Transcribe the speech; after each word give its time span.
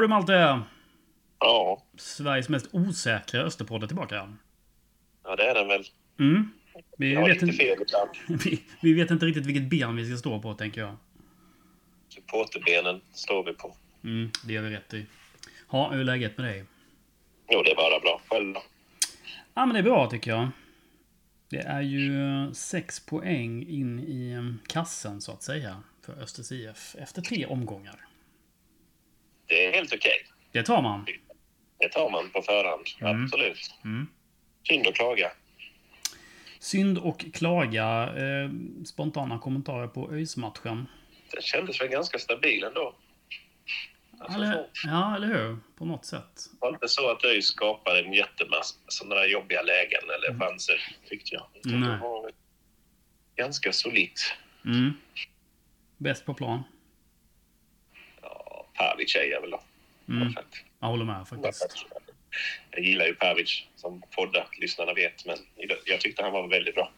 Ja 0.00 0.02
du 0.02 0.08
Malte! 0.08 0.62
Ja, 1.38 1.82
Sveriges 1.96 2.48
mest 2.48 2.68
osäkra 2.72 3.40
Österpodd 3.40 3.82
är 3.82 3.86
tillbaka. 3.86 4.36
ja 5.24 5.36
det 5.36 5.50
är 5.50 5.54
den 5.54 5.68
väl. 5.68 5.84
Mm. 6.18 6.50
Vi, 6.96 7.12
Jag 7.12 7.20
har 7.20 7.28
vet 7.28 7.42
inte, 7.42 7.76
vi, 8.44 8.62
vi 8.82 8.92
vet 8.92 9.10
inte 9.10 9.26
riktigt 9.26 9.46
vilket 9.46 9.70
ben 9.70 9.96
vi 9.96 10.06
ska 10.06 10.16
stå 10.16 10.42
på, 10.42 10.54
tänker 10.54 10.80
jag. 10.80 10.96
Supporterbenen 12.08 13.00
står 13.12 13.44
vi 13.44 13.52
på. 13.52 13.76
Mm, 14.04 14.30
det 14.44 14.52
gör 14.52 14.62
vi 14.62 14.70
rätt 14.70 14.94
i. 14.94 15.06
Ha, 15.66 15.90
hur 15.90 16.00
är 16.00 16.04
läget 16.04 16.38
med 16.38 16.46
dig? 16.46 16.64
Jo, 17.50 17.62
det 17.62 17.70
är 17.70 17.76
bara 17.76 18.00
bra. 18.00 18.20
Själv 18.28 18.54
då? 18.54 18.62
Ja, 19.54 19.66
men 19.66 19.74
det 19.74 19.78
är 19.78 19.84
bra 19.84 20.10
tycker 20.10 20.30
jag. 20.30 20.48
Det 21.48 21.60
är 21.60 21.82
ju 21.82 22.10
sex 22.54 23.06
poäng 23.06 23.66
in 23.68 23.98
i 24.00 24.54
kassen, 24.68 25.20
så 25.20 25.32
att 25.32 25.42
säga, 25.42 25.82
för 26.02 26.12
Östers 26.22 26.52
IF 26.52 26.96
efter 26.98 27.22
tre 27.22 27.46
omgångar. 27.46 28.09
Det 29.50 29.66
är 29.66 29.72
helt 29.72 29.92
okej. 29.94 30.26
Det 30.52 30.62
tar 30.62 30.82
man. 30.82 31.06
Det 31.78 31.88
tar 31.88 32.10
man 32.10 32.30
på 32.30 32.42
förhand. 32.42 32.86
Mm. 33.00 33.24
Absolut. 33.24 33.74
Mm. 33.84 34.06
Synd 34.68 34.86
att 34.86 34.94
klaga. 34.94 35.32
Synd 36.58 36.98
och 36.98 37.24
klaga. 37.34 38.02
Eh, 38.16 38.50
spontana 38.86 39.38
kommentarer 39.38 39.86
på 39.86 40.12
ÖIS-matchen. 40.12 40.86
Den 41.32 41.42
kändes 41.42 41.80
väl 41.80 41.88
ganska 41.88 42.18
stabil 42.18 42.64
ändå. 42.64 42.94
Alltså, 44.20 44.38
Eller, 44.38 44.66
ja, 44.84 45.16
eller 45.16 45.26
hur? 45.26 45.56
På 45.78 45.84
något 45.84 46.04
sätt. 46.04 46.34
Det 46.52 46.56
var 46.60 46.68
inte 46.68 46.88
så 46.88 47.10
att 47.10 47.24
ÖIS 47.24 47.46
skapade 47.46 48.00
en 48.00 48.12
jättemassa 48.12 48.76
sådana 48.88 49.14
där 49.14 49.28
jobbiga 49.28 49.62
lägen 49.62 50.00
eller 50.16 50.28
Mm. 50.28 50.40
chanser, 50.40 50.96
tyckte 51.08 51.34
jag. 51.34 51.46
Nej. 51.64 51.90
Det 51.90 51.96
var 51.96 52.30
ganska 53.36 53.72
solitt. 53.72 54.34
Mm. 54.64 54.92
Bäst 55.96 56.26
på 56.26 56.34
plan. 56.34 56.62
Pavic 58.80 59.16
är 59.16 59.24
jag 59.24 59.40
väl 59.40 59.50
då. 59.50 59.62
Mm. 60.08 60.34
Jag 60.80 60.88
håller 60.88 61.04
med 61.04 61.28
faktiskt. 61.28 61.86
Jag 62.70 62.84
gillar 62.84 63.06
ju 63.06 63.14
Pavic 63.14 63.64
som 63.76 64.02
podda, 64.10 64.46
lyssnarna 64.60 64.94
vet, 64.94 65.26
men 65.26 65.36
jag 65.86 66.00
tyckte 66.00 66.22
han 66.22 66.32
var 66.32 66.48
väldigt 66.48 66.74
bra. 66.74 66.92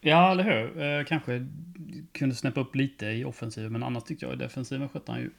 Ja, 0.00 0.30
eller 0.30 0.44
hur? 0.44 0.82
Eh, 0.82 1.04
kanske 1.04 1.46
kunde 2.12 2.34
snäppa 2.34 2.60
upp 2.60 2.74
lite 2.74 3.06
i 3.06 3.24
offensiven, 3.24 3.72
men 3.72 3.82
annars 3.82 4.04
tyckte 4.04 4.24
jag 4.26 4.34
i 4.34 4.36
defensiven 4.36 4.88
skötte 4.88 5.12
han 5.12 5.20
ju 5.20 5.30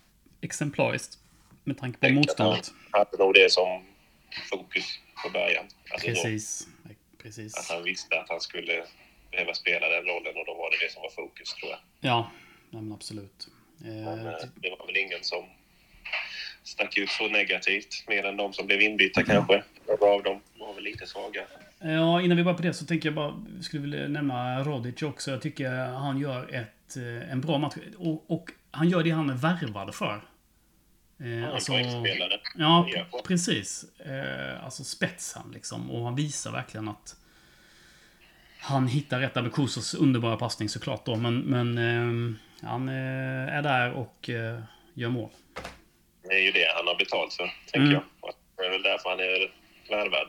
exemplariskt. 0.41 1.19
Med 1.63 1.77
tanke 1.77 2.07
på 2.07 2.13
motståndet. 2.13 2.73
Han 2.91 3.05
hade 3.05 3.23
nog 3.23 3.33
det 3.33 3.51
som 3.51 3.83
fokus 4.49 4.99
på 5.23 5.29
början. 5.29 5.65
Alltså 5.91 6.07
då, 6.07 6.13
Precis. 6.13 6.67
att 6.83 7.23
Precis. 7.23 7.69
han 7.69 7.83
visste 7.83 8.19
att 8.19 8.29
han 8.29 8.41
skulle 8.41 8.85
behöva 9.31 9.53
spela 9.53 9.89
den 9.89 10.05
rollen 10.05 10.35
och 10.35 10.45
då 10.45 10.53
var 10.53 10.71
det 10.71 10.85
det 10.85 10.91
som 10.91 11.01
var 11.01 11.09
fokus, 11.09 11.53
tror 11.53 11.71
jag. 11.71 11.79
Ja, 11.99 12.31
nej, 12.69 12.81
men 12.81 12.93
absolut. 12.93 13.47
Men 13.83 14.19
Eh, 14.19 14.33
eh, 14.33 14.39
det 14.55 14.69
var 14.79 14.85
väl 14.87 14.97
ingen 14.97 15.19
som 15.23 15.45
stack 16.63 16.97
ut 16.97 17.09
så 17.09 17.27
negativt, 17.27 18.03
mer 18.07 18.25
än 18.25 18.37
de 18.37 18.53
som 18.53 18.67
blev 18.67 18.81
inbytta 18.81 19.23
kanske. 19.23 19.63
Några 19.87 20.13
av 20.13 20.23
dem 20.23 20.41
var 20.59 20.73
väl 20.73 20.83
lite 20.83 21.07
svaga. 21.07 21.41
Ja, 21.79 22.21
innan 22.21 22.37
vi 22.37 22.43
börjar 22.43 22.57
på 22.57 22.63
det 22.63 22.73
så 22.73 22.85
tänker 22.85 23.07
jag 23.09 23.15
bara, 23.15 23.43
skulle 23.61 23.81
vilja 23.81 24.07
nämna 24.07 24.63
Rodic 24.63 25.01
också. 25.01 25.31
Jag 25.31 25.41
tycker 25.41 25.71
han 25.85 26.19
gör 26.19 26.55
ett, 26.55 26.97
eh, 26.97 27.31
en 27.31 27.41
bra 27.41 27.57
match. 27.57 27.73
Och, 27.97 28.31
och 28.31 28.51
han 28.71 28.89
gör 28.89 29.03
det 29.03 29.09
han 29.11 29.29
är 29.29 29.33
värvad 29.33 29.95
för. 29.95 30.21
Eh, 31.23 31.53
alltså, 31.53 31.71
poängspelare. 31.71 32.39
ja, 32.55 32.87
Ja. 32.93 33.21
precis. 33.27 33.85
Eh, 33.99 34.65
alltså 34.65 34.83
spetsen 34.83 35.51
liksom. 35.53 35.91
Och 35.91 36.05
han 36.05 36.15
visar 36.15 36.51
verkligen 36.51 36.87
att 36.87 37.15
han 38.59 38.87
hittar 38.87 39.19
rätt 39.19 39.35
med 39.35 39.53
Kusos 39.53 39.93
underbara 39.93 40.37
passning 40.37 40.69
såklart 40.69 41.05
då. 41.05 41.15
Men, 41.15 41.39
men 41.39 41.77
eh, 41.77 42.35
han 42.63 42.89
eh, 42.89 43.55
är 43.57 43.61
där 43.61 43.91
och 43.91 44.29
eh, 44.29 44.59
gör 44.93 45.09
mål. 45.09 45.29
Det 46.23 46.35
är 46.35 46.41
ju 46.41 46.51
det 46.51 46.67
han 46.75 46.87
har 46.87 46.95
betalt 46.97 47.33
för, 47.33 47.51
tänker 47.71 47.79
Mm. 47.79 47.91
jag. 47.91 48.03
Det 48.57 48.65
är 48.65 48.69
väl 48.71 48.83
därför 48.83 49.09
han 49.09 49.19
är 49.19 49.51
värvad. 49.89 50.27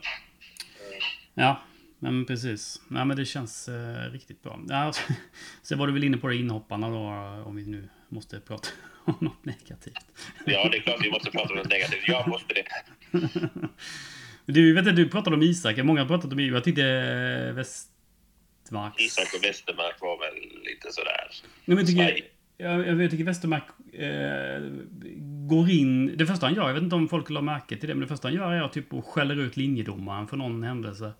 Ja, 1.33 1.61
men 1.99 2.25
precis. 2.25 2.81
Nej, 2.87 3.05
men 3.05 3.17
det 3.17 3.25
känns 3.25 3.67
eh, 3.67 4.11
riktigt 4.11 4.43
bra. 4.43 4.59
Ja, 4.69 4.93
sen 5.63 5.77
var 5.77 5.87
du 5.87 5.93
väl 5.93 6.03
inne 6.03 6.17
på 6.17 6.27
det 6.27 6.35
inhopparna 6.35 6.89
då, 6.89 6.97
om 7.45 7.55
vi 7.55 7.65
nu 7.65 7.89
måste 8.09 8.39
prata 8.39 8.67
om 9.05 9.15
något 9.19 9.45
negativt. 9.45 9.97
Ja, 10.45 10.69
det 10.71 10.77
är 10.77 10.81
klart 10.81 10.97
vi 11.05 11.11
måste 11.11 11.31
prata 11.31 11.49
om 11.53 11.57
något 11.57 11.69
negativt. 11.69 12.07
Jag 12.07 12.27
måste 12.27 12.53
det. 12.53 12.63
Du, 14.47 14.73
vet 14.73 14.79
inte, 14.87 14.91
du 15.01 15.09
pratade 15.09 15.35
om 15.35 15.41
Isak. 15.41 15.77
Många 15.77 16.01
har 16.01 16.07
pratat 16.07 16.31
om 16.31 16.39
Isak. 16.39 16.55
Jag 16.55 16.63
tyckte 16.63 16.83
eh, 16.83 17.53
Westmarks... 18.65 19.01
Isak 19.01 19.33
och 19.33 19.43
Westermark 19.43 20.01
var 20.01 20.19
väl 20.19 20.63
lite 20.65 20.91
sådär... 20.91 21.27
Nej, 21.31 21.41
men 21.65 21.77
jag 21.77 21.87
tycker, 21.87 22.03
Svaj. 22.03 22.31
jag, 22.57 23.01
jag 23.03 23.11
tycker 23.11 23.23
Westermark 23.23 23.63
eh, 23.93 24.61
går 25.47 25.69
in... 25.69 26.17
Det 26.17 26.25
första 26.25 26.45
han 26.45 26.55
gör, 26.55 26.67
jag 26.67 26.73
vet 26.73 26.83
inte 26.83 26.95
om 26.95 27.07
folk 27.07 27.29
la 27.29 27.41
märke 27.41 27.77
till 27.77 27.87
det, 27.89 27.95
men 27.95 28.01
det 28.01 28.07
första 28.07 28.27
han 28.27 28.35
gör 28.35 28.51
är 28.51 28.61
att 28.61 28.73
typ 28.73 28.93
och 28.93 29.05
skäller 29.05 29.35
ut 29.39 29.57
linjedomaren 29.57 30.27
för 30.27 30.37
någon 30.37 30.63
händelse. 30.63 31.11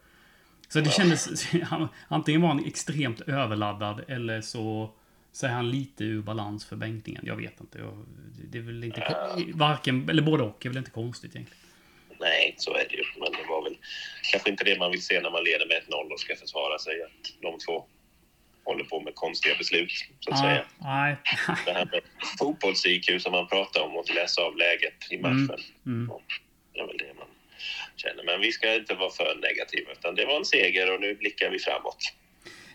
Så 0.70 0.80
det 0.80 0.90
kändes... 0.90 1.52
han- 1.64 1.88
Antingen 2.08 2.42
var 2.42 2.50
han 2.50 2.66
extremt 2.66 3.22
överladdad 3.22 4.04
eller 4.08 4.42
så 4.42 4.92
så 5.32 5.46
är 5.46 5.52
han 5.52 5.72
lite 5.72 6.04
ur 6.04 6.22
balans 6.22 6.66
för 6.66 6.76
bänkningen. 6.76 7.24
Jag 7.26 7.36
vet 7.36 7.62
inte. 7.62 7.80
Jag, 7.80 8.06
det 8.52 8.58
är 8.58 8.62
väl 8.62 8.84
inte... 8.84 9.16
Varken... 9.54 10.10
Eller 10.10 10.22
både 10.22 10.44
och 10.44 10.66
är 10.66 10.70
väl 10.70 10.78
inte 10.78 10.92
konstigt 10.92 11.36
egentligen. 11.36 11.62
Nej, 12.20 12.56
så 12.58 12.74
är 12.74 12.86
det 12.90 12.96
ju. 12.96 13.04
Men 13.20 13.32
det 13.32 13.48
var 13.50 13.64
väl 13.64 13.75
kanske 14.32 14.50
inte 14.50 14.64
det 14.64 14.80
man 14.80 14.92
vill 14.92 15.02
se 15.02 15.22
när 15.22 15.32
man 15.32 15.44
leder 15.44 15.66
med 15.66 15.78
1-0 15.78 16.14
och 16.14 16.20
ska 16.20 16.36
försvara 16.36 16.80
sig. 16.80 17.04
Att 17.04 17.42
de 17.42 17.60
två 17.60 17.86
håller 18.66 18.84
på 18.84 19.02
med 19.02 19.16
konstiga 19.16 19.56
beslut, 19.58 19.92
så 20.20 20.32
att 20.32 20.40
säga. 20.40 20.66
Nej. 20.78 21.18
Det 21.66 21.74
här 21.74 21.86
med 21.86 22.02
fotbolls-IQ 22.40 23.20
som 23.20 23.32
man 23.32 23.48
pratar 23.48 23.82
om 23.82 23.96
och 23.96 24.16
läsa 24.16 24.42
av 24.42 24.58
läget 24.58 25.12
i 25.12 25.18
matchen. 25.18 25.60
Mm. 25.86 26.12
Det 26.74 26.80
är 26.80 26.88
väl 26.88 26.98
det 26.98 27.14
man 27.18 27.28
känner. 27.96 28.24
Men 28.24 28.42
vi 28.42 28.52
ska 28.52 28.76
inte 28.76 28.94
vara 28.94 29.12
för 29.12 29.36
negativa, 29.42 29.92
utan 29.92 30.16
det 30.16 30.26
var 30.26 30.38
en 30.38 30.46
seger 30.46 30.94
och 30.94 31.02
nu 31.02 31.16
blickar 31.16 31.50
vi 31.50 31.60
framåt. 31.60 32.14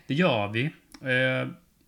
Det 0.07 0.13
gör 0.13 0.47
vi. 0.47 0.63
Eh, 1.11 1.47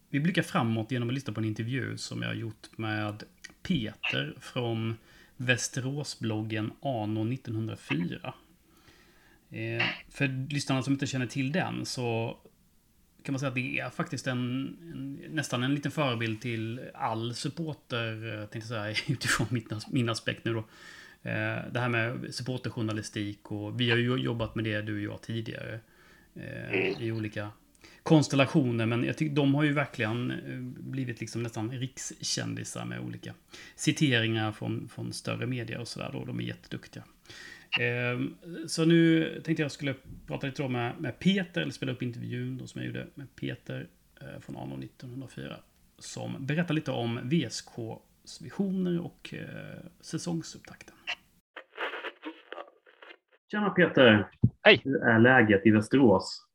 vi 0.10 0.20
blickar 0.20 0.42
framåt 0.42 0.92
genom 0.92 1.10
att 1.10 1.16
lyssna 1.16 1.34
på 1.34 1.40
en 1.40 1.46
intervju 1.46 1.98
som 1.98 2.22
jag 2.22 2.30
har 2.30 2.36
gjort 2.36 2.78
med 2.78 3.24
Peter 3.68 4.34
från 4.42 4.98
Västeråsbloggen 5.38 6.72
Ano 6.82 7.34
1904. 7.34 8.34
Eh, 9.54 9.84
för 10.10 10.50
lyssnarna 10.54 10.84
som 10.84 10.94
inte 10.94 11.08
känner 11.08 11.28
till 11.28 11.52
den 11.52 11.86
så 11.86 12.38
kan 13.24 13.34
man 13.34 13.40
säga 13.40 13.50
att 13.50 13.56
det 13.56 13.80
är 13.80 13.90
faktiskt 13.90 14.28
en, 14.28 14.78
en 14.94 15.36
nästan 15.36 15.64
en 15.64 15.76
liten 15.76 15.92
förebild 15.92 16.42
till 16.42 16.82
all 16.94 17.34
supporter, 17.34 18.34
eh, 18.34 18.46
tänkte 18.46 18.74
jag 18.74 18.96
säga, 18.96 18.96
utifrån 19.16 19.48
min, 19.50 19.68
min 19.92 20.10
aspekt 20.10 20.46
nu 20.46 20.54
då. 20.54 20.60
Eh, 21.30 21.72
det 21.72 21.80
här 21.80 21.90
med 21.90 22.36
supporterjournalistik 22.36 23.52
och 23.52 23.80
vi 23.80 23.90
har 23.90 23.98
ju 23.98 24.18
jobbat 24.18 24.56
med 24.56 24.64
det 24.64 24.82
du 24.82 25.08
och 25.08 25.14
jag 25.14 25.22
tidigare. 25.22 25.80
Eh, 26.36 27.02
I 27.02 27.12
olika 27.12 27.50
konstellationer. 28.04 28.86
Men 28.86 29.04
jag 29.04 29.18
tycker 29.18 29.36
de 29.36 29.56
har 29.56 29.64
ju 29.64 29.74
verkligen 29.74 30.32
eh, 30.32 30.60
blivit 30.84 31.20
liksom 31.20 31.44
nästan 31.44 31.72
rikskändisar 31.72 32.86
med 32.86 33.00
olika 33.00 33.34
citeringar 33.76 34.52
från, 34.52 34.90
från 34.90 35.14
större 35.14 35.46
medier 35.46 35.80
och 35.80 35.88
sådär. 35.88 36.24
De 36.26 36.40
är 36.40 36.44
jätteduktiga. 36.44 37.04
Eh, 37.80 38.20
Så 38.68 38.86
nu 38.86 39.30
tänkte 39.46 39.62
jag 39.64 39.72
skulle 39.72 39.96
prata 40.28 40.48
lite 40.48 40.62
då 40.62 40.70
med, 40.70 40.94
med 41.00 41.20
Peter, 41.20 41.62
eller 41.62 41.72
spela 41.72 41.92
upp 41.92 42.02
intervjun 42.02 42.58
då 42.58 42.68
som 42.68 42.82
jag 42.82 42.88
gjorde 42.88 43.08
med 43.16 43.36
Peter 43.36 43.88
eh, 44.22 44.40
från 44.42 44.58
Ano 44.58 44.84
1904. 44.84 45.56
Som 46.00 46.46
berättar 46.46 46.74
lite 46.74 46.92
om 46.92 47.20
VSKs 47.24 48.42
visioner 48.42 49.00
och 49.06 49.34
eh, 49.34 49.80
säsongsupptakten. 50.02 50.96
Tjena 53.52 53.70
Peter! 53.70 54.28
Hej. 54.64 54.82
Hur 54.84 55.04
är 55.04 55.20
läget 55.20 55.66
i 55.66 55.72
Västerås? 55.72 56.46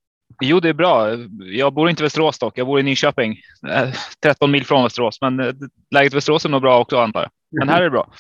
Jo, 0.43 0.61
det 0.61 0.69
är 0.69 0.73
bra. 0.75 1.15
Jag 1.41 1.75
bor 1.75 1.91
inte 1.91 2.03
i 2.03 2.05
Västerås 2.05 2.39
dock. 2.39 2.59
Jag 2.59 2.67
bor 2.67 2.81
i 2.81 2.83
Nyköping, 2.83 3.37
Eh, 3.69 3.93
13 4.23 4.51
mil 4.51 4.65
från 4.65 4.83
Västerås. 4.83 5.21
Men 5.21 5.41
eh, 5.41 5.55
läget 5.91 6.13
i 6.13 6.17
Västerås 6.17 6.45
är 6.45 6.49
nog 6.49 6.63
bra 6.63 6.81
också 6.81 6.99
antar 6.99 7.21
jag. 7.21 7.31
Men 7.59 7.69
här 7.69 7.81
är 7.81 7.85
det 7.85 7.91
bra. 7.91 8.13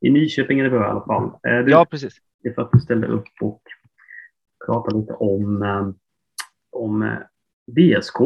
I 0.00 0.10
Nyköping 0.10 0.58
är 0.60 0.64
det 0.64 0.70
bra 0.70 0.86
i 0.86 0.90
alla 0.90 1.04
fall. 1.04 1.24
Eh, 1.24 1.64
Du, 1.64 1.70
Ja, 1.70 1.84
precis. 1.90 2.14
Det 2.42 2.48
är 2.48 2.52
för 2.52 2.62
att 2.62 2.72
du 2.72 2.80
ställde 2.80 3.06
upp 3.06 3.28
och 3.40 3.62
pratade 4.66 5.00
lite 5.00 5.12
om, 5.12 5.62
eh, 5.62 5.88
om 6.72 7.02
eh, 7.02 7.18
VSK. 7.66 8.16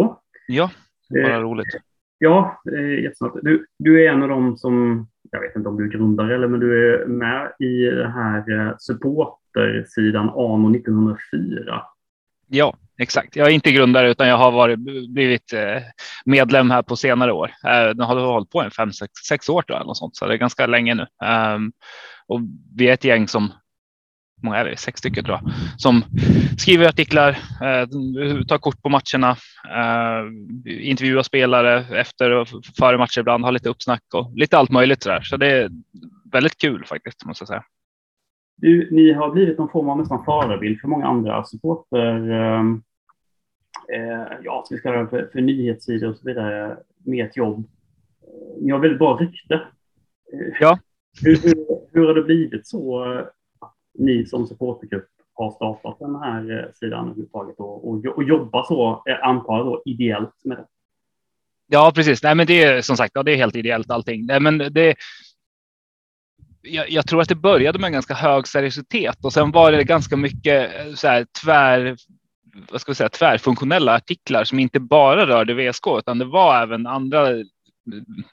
Ja, 0.48 0.70
bara 1.10 1.34
Eh, 1.36 1.40
roligt. 1.40 1.66
Ja, 2.18 2.62
är 2.64 3.02
jättesnabbt. 3.02 3.38
Du, 3.42 3.66
du 3.78 4.04
är 4.06 4.12
en 4.12 4.22
av 4.22 4.28
dem 4.28 4.56
som, 4.56 5.06
jag 5.30 5.40
vet 5.40 5.56
inte 5.56 5.68
om 5.68 5.76
du 5.76 5.84
är 5.84 5.88
grundare 5.88 6.34
eller, 6.34 6.48
men 6.48 6.60
du 6.60 6.94
är 6.94 7.06
med 7.06 7.52
i 7.58 7.82
den 7.84 8.10
här 8.12 8.66
eh, 8.66 8.74
supportersidan 8.78 10.28
Ano 10.28 10.76
1904. 10.76 11.82
Ja, 12.54 12.76
exakt. 12.98 13.36
Jag 13.36 13.48
är 13.48 13.52
inte 13.52 13.72
grundare 13.72 14.10
utan 14.10 14.28
jag 14.28 14.36
har 14.36 14.52
varit, 14.52 14.78
blivit 15.08 15.52
eh, 15.52 15.82
medlem 16.24 16.70
här 16.70 16.82
på 16.82 16.96
senare 16.96 17.32
år. 17.32 17.50
Eh, 17.64 17.94
nu 17.94 18.02
har 18.02 18.20
hållit 18.20 18.50
på 18.50 18.66
i 18.66 18.70
fem, 18.70 18.92
sex, 18.92 19.12
sex 19.28 19.48
år 19.48 19.62
tror 19.62 19.76
jag, 19.76 19.84
eller 19.84 19.94
sånt, 19.94 20.16
så 20.16 20.26
det 20.26 20.34
är 20.34 20.38
ganska 20.38 20.66
länge 20.66 20.94
nu. 20.94 21.06
Ehm, 21.24 21.72
och 22.26 22.40
vi 22.76 22.88
är 22.88 22.92
ett 22.92 23.04
gäng 23.04 23.28
som 23.28 23.42
hur 24.42 24.48
många 24.48 24.56
är 24.56 24.64
vi? 24.64 24.76
Sex 24.76 24.98
stycken 24.98 25.24
tror 25.24 25.38
jag, 25.42 25.52
som 25.80 26.04
skriver 26.58 26.88
artiklar, 26.88 27.30
eh, 27.62 27.88
tar 28.48 28.58
kort 28.58 28.82
på 28.82 28.88
matcherna, 28.88 29.36
intervjuar 30.66 31.22
spelare 31.22 32.00
efter 32.00 32.30
och 32.30 32.48
före 32.78 32.98
matcher 32.98 33.20
ibland, 33.20 33.44
har 33.44 33.52
lite 33.52 33.68
uppsnack 33.68 34.02
och 34.14 34.32
lite 34.36 34.58
allt 34.58 34.70
möjligt 34.70 35.02
så 35.02 35.08
där. 35.08 35.20
Så 35.20 35.36
det, 35.36 35.46
är 35.46 35.70
väldigt 36.32 36.58
kul 36.58 36.84
faktiskt, 36.84 37.24
måste 37.24 37.42
jag 37.42 37.48
säga. 37.48 37.64
Du, 38.56 38.88
ni 38.90 39.12
har 39.12 39.30
blivit 39.30 39.58
någon 39.58 39.68
form 39.68 39.88
av 39.88 39.98
nästan 39.98 40.24
förebild 40.24 40.80
för 40.80 40.88
många 40.88 41.06
andra 41.06 41.44
supporter, 41.44 42.30
ehm, 42.30 42.82
eh, 43.92 44.26
ja, 44.42 44.62
ska 44.66 44.74
vi 44.74 44.80
kalla 44.80 45.02
det 45.02 45.08
för, 45.08 45.30
för 45.32 45.40
nyhetssidor 45.40 46.10
och 46.10 46.16
så 46.16 46.28
vidare, 46.28 46.76
med 47.04 47.26
ett 47.26 47.36
jobb. 47.36 47.68
Ni 48.60 48.70
har 48.70 48.78
väldigt 48.78 48.98
bra 48.98 49.16
rykte. 49.16 49.60
Ja. 50.60 50.78
Hur, 51.22 51.36
hur, 51.42 51.54
hur 51.92 52.06
har 52.06 52.14
det 52.14 52.22
blivit 52.22 52.66
så 52.66 53.02
att 53.60 53.74
ni 53.94 54.26
som 54.26 54.46
supportergrupp 54.46 55.08
har 55.34 55.50
startat 55.50 55.98
den 55.98 56.16
här 56.16 56.58
eh, 56.58 56.72
sidan 56.74 57.04
överhuvudtaget 57.04 57.56
och, 57.58 57.88
och, 57.88 58.06
och 58.06 58.24
jobbar 58.24 58.62
så, 58.62 59.02
jag 59.04 59.20
antar 59.20 59.56
jag 59.56 59.66
då, 59.66 59.82
ideellt 59.84 60.44
med 60.44 60.56
det? 60.56 60.66
Ja, 61.66 61.92
precis. 61.94 62.22
Nej, 62.22 62.34
men 62.34 62.46
det 62.46 62.62
är 62.62 62.82
som 62.82 62.96
sagt, 62.96 63.12
ja, 63.14 63.22
det 63.22 63.32
är 63.32 63.36
helt 63.36 63.56
ideellt 63.56 63.90
allting. 63.90 64.26
Nej, 64.26 64.40
men 64.40 64.58
det, 64.58 64.94
jag, 66.62 66.90
jag, 66.90 67.06
tror 67.06 67.20
att 67.20 67.28
det 67.28 67.34
började 67.34 67.78
med 67.78 67.86
en 67.86 67.92
ganska 67.92 68.14
hög 68.14 68.48
seriositet 68.48 69.24
och 69.24 69.32
sen 69.32 69.50
var 69.50 69.72
det 69.72 69.84
ganska 69.84 70.16
mycket 70.16 70.80
eh, 70.80 70.94
så 70.94 71.08
här, 71.08 71.26
tvär, 71.44 71.96
vad 72.70 72.80
ska 72.80 72.92
vi 72.92 72.96
säga, 72.96 73.08
tvärfunktionella 73.08 73.94
artiklar 73.94 74.44
som 74.44 74.58
inte 74.58 74.80
bara 74.80 75.26
rörde 75.26 75.54
VSK 75.54 75.86
utan 75.98 76.18
det 76.18 76.24
var 76.24 76.62
även 76.62 76.86
andra. 76.86 77.28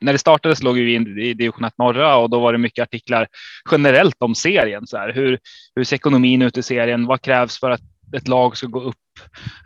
När 0.01 0.13
det 0.13 0.19
startades 0.19 0.63
låg 0.63 0.75
vi 0.75 0.95
i 0.95 1.33
division 1.33 1.65
1 1.65 1.77
norra 1.77 2.17
och 2.17 2.29
då 2.29 2.39
var 2.39 2.51
det 2.51 2.59
mycket 2.59 2.83
artiklar 2.83 3.27
generellt 3.71 4.15
om 4.19 4.35
serien. 4.35 4.87
Så 4.87 4.97
här, 4.97 5.13
hur, 5.13 5.39
hur 5.75 5.83
ser 5.83 5.95
ekonomin 5.95 6.41
ut 6.41 6.57
i 6.57 6.63
serien? 6.63 7.05
Vad 7.05 7.21
krävs 7.21 7.59
för 7.59 7.71
att 7.71 7.81
ett 8.15 8.27
lag 8.27 8.57
ska 8.57 8.67
gå 8.67 8.81
upp. 8.81 8.95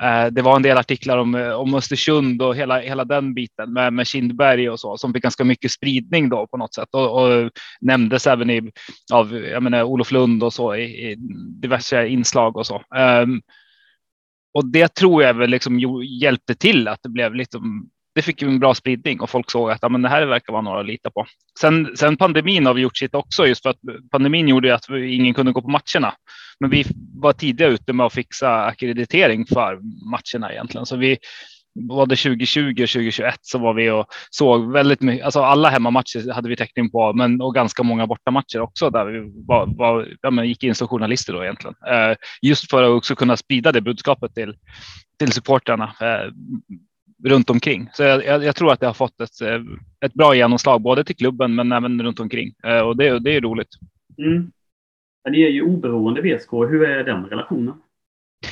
Eh, 0.02 0.28
det 0.32 0.42
var 0.42 0.56
en 0.56 0.62
del 0.62 0.78
artiklar 0.78 1.18
om, 1.18 1.36
eh, 1.36 1.52
om 1.52 1.76
Östersund 1.76 2.42
och 2.42 2.56
hela, 2.56 2.80
hela 2.80 3.06
den 3.06 3.34
biten 3.34 3.74
med, 3.74 3.94
med 3.94 4.08
Kindberg 4.08 4.70
och 4.70 4.80
så 4.80 4.98
som 4.98 5.14
fick 5.14 5.24
ganska 5.24 5.44
mycket 5.44 5.72
spridning 5.72 6.30
då 6.30 6.48
på 6.48 6.58
något 6.58 6.74
sätt 6.74 6.90
och, 6.92 7.24
och 7.24 7.52
nämndes 7.82 8.28
även 8.28 8.50
i 8.50 8.72
av 9.14 9.36
jag 9.36 9.64
menar, 9.64 9.84
Olof 9.84 10.12
Lund 10.12 10.44
och 10.44 10.54
så 10.54 10.76
i, 10.76 11.12
i 11.12 11.16
diverse 11.62 12.08
inslag 12.08 12.58
och 12.58 12.68
så. 12.68 12.84
Um, 13.24 13.42
och 14.54 14.66
det 14.66 14.96
tror 14.96 15.24
jag 15.24 15.34
väl 15.34 15.50
liksom 15.50 15.80
hjälpte 16.20 16.56
till 16.56 16.88
att 16.88 17.00
det 17.04 17.10
blev 17.10 17.36
lite 17.36 17.60
det 18.16 18.22
fick 18.22 18.42
ju 18.42 18.48
en 18.48 18.60
bra 18.60 18.74
spridning 18.74 19.22
och 19.22 19.30
folk 19.30 19.52
såg 19.52 19.72
att 19.72 19.80
ja, 19.82 19.90
men 19.90 20.02
det 20.02 20.10
här 20.10 20.26
verkar 20.26 20.54
vara 20.54 20.62
några 20.62 20.80
att 20.80 20.86
lita 20.86 21.12
på. 21.12 21.26
Sen, 21.60 21.98
sen 21.98 22.18
pandemin 22.18 22.66
har 22.66 22.74
vi 22.74 22.82
gjort 22.82 22.98
sitt 22.98 23.16
också, 23.16 23.48
just 23.48 23.62
för 23.62 23.70
att 23.70 23.80
pandemin 24.12 24.48
gjorde 24.48 24.76
att 24.76 24.90
ingen 24.90 25.34
kunde 25.34 25.52
gå 25.52 25.62
på 25.62 25.70
matcherna. 25.70 26.14
Men 26.60 26.70
vi 26.70 26.86
var 27.16 27.34
tidiga 27.34 27.68
ute 27.68 27.94
med 27.94 28.06
att 28.06 28.14
fixa 28.14 28.66
akkreditering 28.66 29.46
för 29.46 29.80
matcherna 30.10 30.52
egentligen, 30.52 30.86
så 30.86 30.96
vi 30.96 31.18
både 31.90 32.16
2020 32.16 32.70
och 32.70 32.90
2021 32.90 33.36
så 33.42 33.58
var 33.58 33.74
vi 33.74 33.90
och 33.90 34.06
såg 34.30 34.72
väldigt 34.72 35.02
mycket. 35.02 35.26
Alltså 35.26 35.42
alla 35.42 35.70
hemmamatcher 35.70 36.32
hade 36.32 36.50
vi 36.50 36.56
täckning 36.56 36.92
på, 36.92 37.14
men 37.14 37.42
och 37.42 37.56
ganska 37.56 37.84
många 37.84 38.08
bortamatcher 38.08 38.60
också 38.60 38.90
där 38.90 39.06
vi 39.06 39.32
var, 39.48 39.78
var 39.78 40.08
ja, 40.22 40.32
men 40.32 40.48
gick 40.48 40.64
in 40.64 40.76
som 40.76 40.88
journalister 40.88 41.34
då 41.34 41.44
egentligen. 41.44 41.76
Eh, 41.88 42.16
just 42.42 42.70
för 42.70 42.84
att 42.84 42.90
också 42.90 43.16
kunna 43.16 43.38
sprida 43.38 43.72
det 43.72 43.82
budskapet 43.82 44.36
till 44.36 44.56
till 45.20 45.32
supportrarna. 45.32 45.94
Eh, 46.02 46.32
runt 47.26 47.50
omkring. 47.50 47.90
Så 47.94 48.04
jag, 48.04 48.26
jag, 48.26 48.44
jag, 48.44 48.56
tror 48.56 48.74
att 48.74 48.80
det 48.80 48.86
har 48.86 48.94
fått 48.94 49.22
ett, 49.22 49.42
eh, 49.42 49.62
ett 50.06 50.14
bra 50.14 50.36
genomslag 50.36 50.82
både 50.82 51.04
till 51.04 51.16
klubben 51.16 51.56
men 51.56 51.72
även 51.72 52.04
runt 52.04 52.20
omkring 52.20 52.54
eh, 52.64 52.80
och 52.80 52.98
det, 52.98 53.20
det 53.20 53.36
är 53.36 53.42
roligt. 53.42 53.70
Mm. 54.18 54.52
Ni 55.30 55.42
är 55.42 55.50
ju 55.50 55.62
oberoende 55.62 56.22
VSK. 56.22 56.54
Hur 56.54 56.84
är 56.84 57.04
den 57.04 57.26
relationen? 57.26 57.74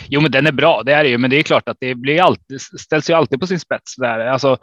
Jo, 0.08 0.22
men 0.22 0.32
den 0.32 0.48
är 0.48 0.52
bra. 0.52 0.84
Det 0.84 0.94
är 0.94 1.04
det 1.04 1.10
ju, 1.10 1.18
men 1.18 1.30
det 1.30 1.40
är 1.40 1.44
klart 1.44 1.70
att 1.70 1.78
det 1.80 1.96
blir 1.96 2.22
alltid, 2.22 2.62
ställs 2.62 3.10
ju 3.10 3.14
alltid 3.14 3.40
på 3.40 3.48
sin 3.48 3.60
spets 3.60 3.96
där. 3.96 4.20
Alltså, 4.20 4.58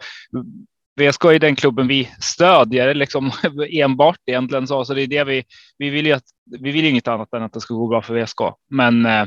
VSK 0.99 1.25
är 1.25 1.39
den 1.39 1.55
klubben 1.55 1.87
vi 1.87 2.09
stödjer 2.19 2.93
liksom 2.93 3.31
enbart 3.69 4.19
egentligen 4.25 4.67
så, 4.67 4.85
så 4.85 4.93
det 4.93 5.01
är 5.01 5.07
det 5.07 5.23
vi, 5.23 5.43
vi 5.77 5.89
vill 5.89 6.05
ju 6.05 6.11
att 6.11 6.23
vi 6.59 6.71
vill 6.71 6.85
inget 6.85 7.07
annat 7.07 7.33
än 7.33 7.43
att 7.43 7.53
det 7.53 7.61
ska 7.61 7.73
gå 7.73 7.87
bra 7.87 8.01
för 8.01 8.23
VSK. 8.23 8.39
Men 8.69 9.05
eh, 9.05 9.25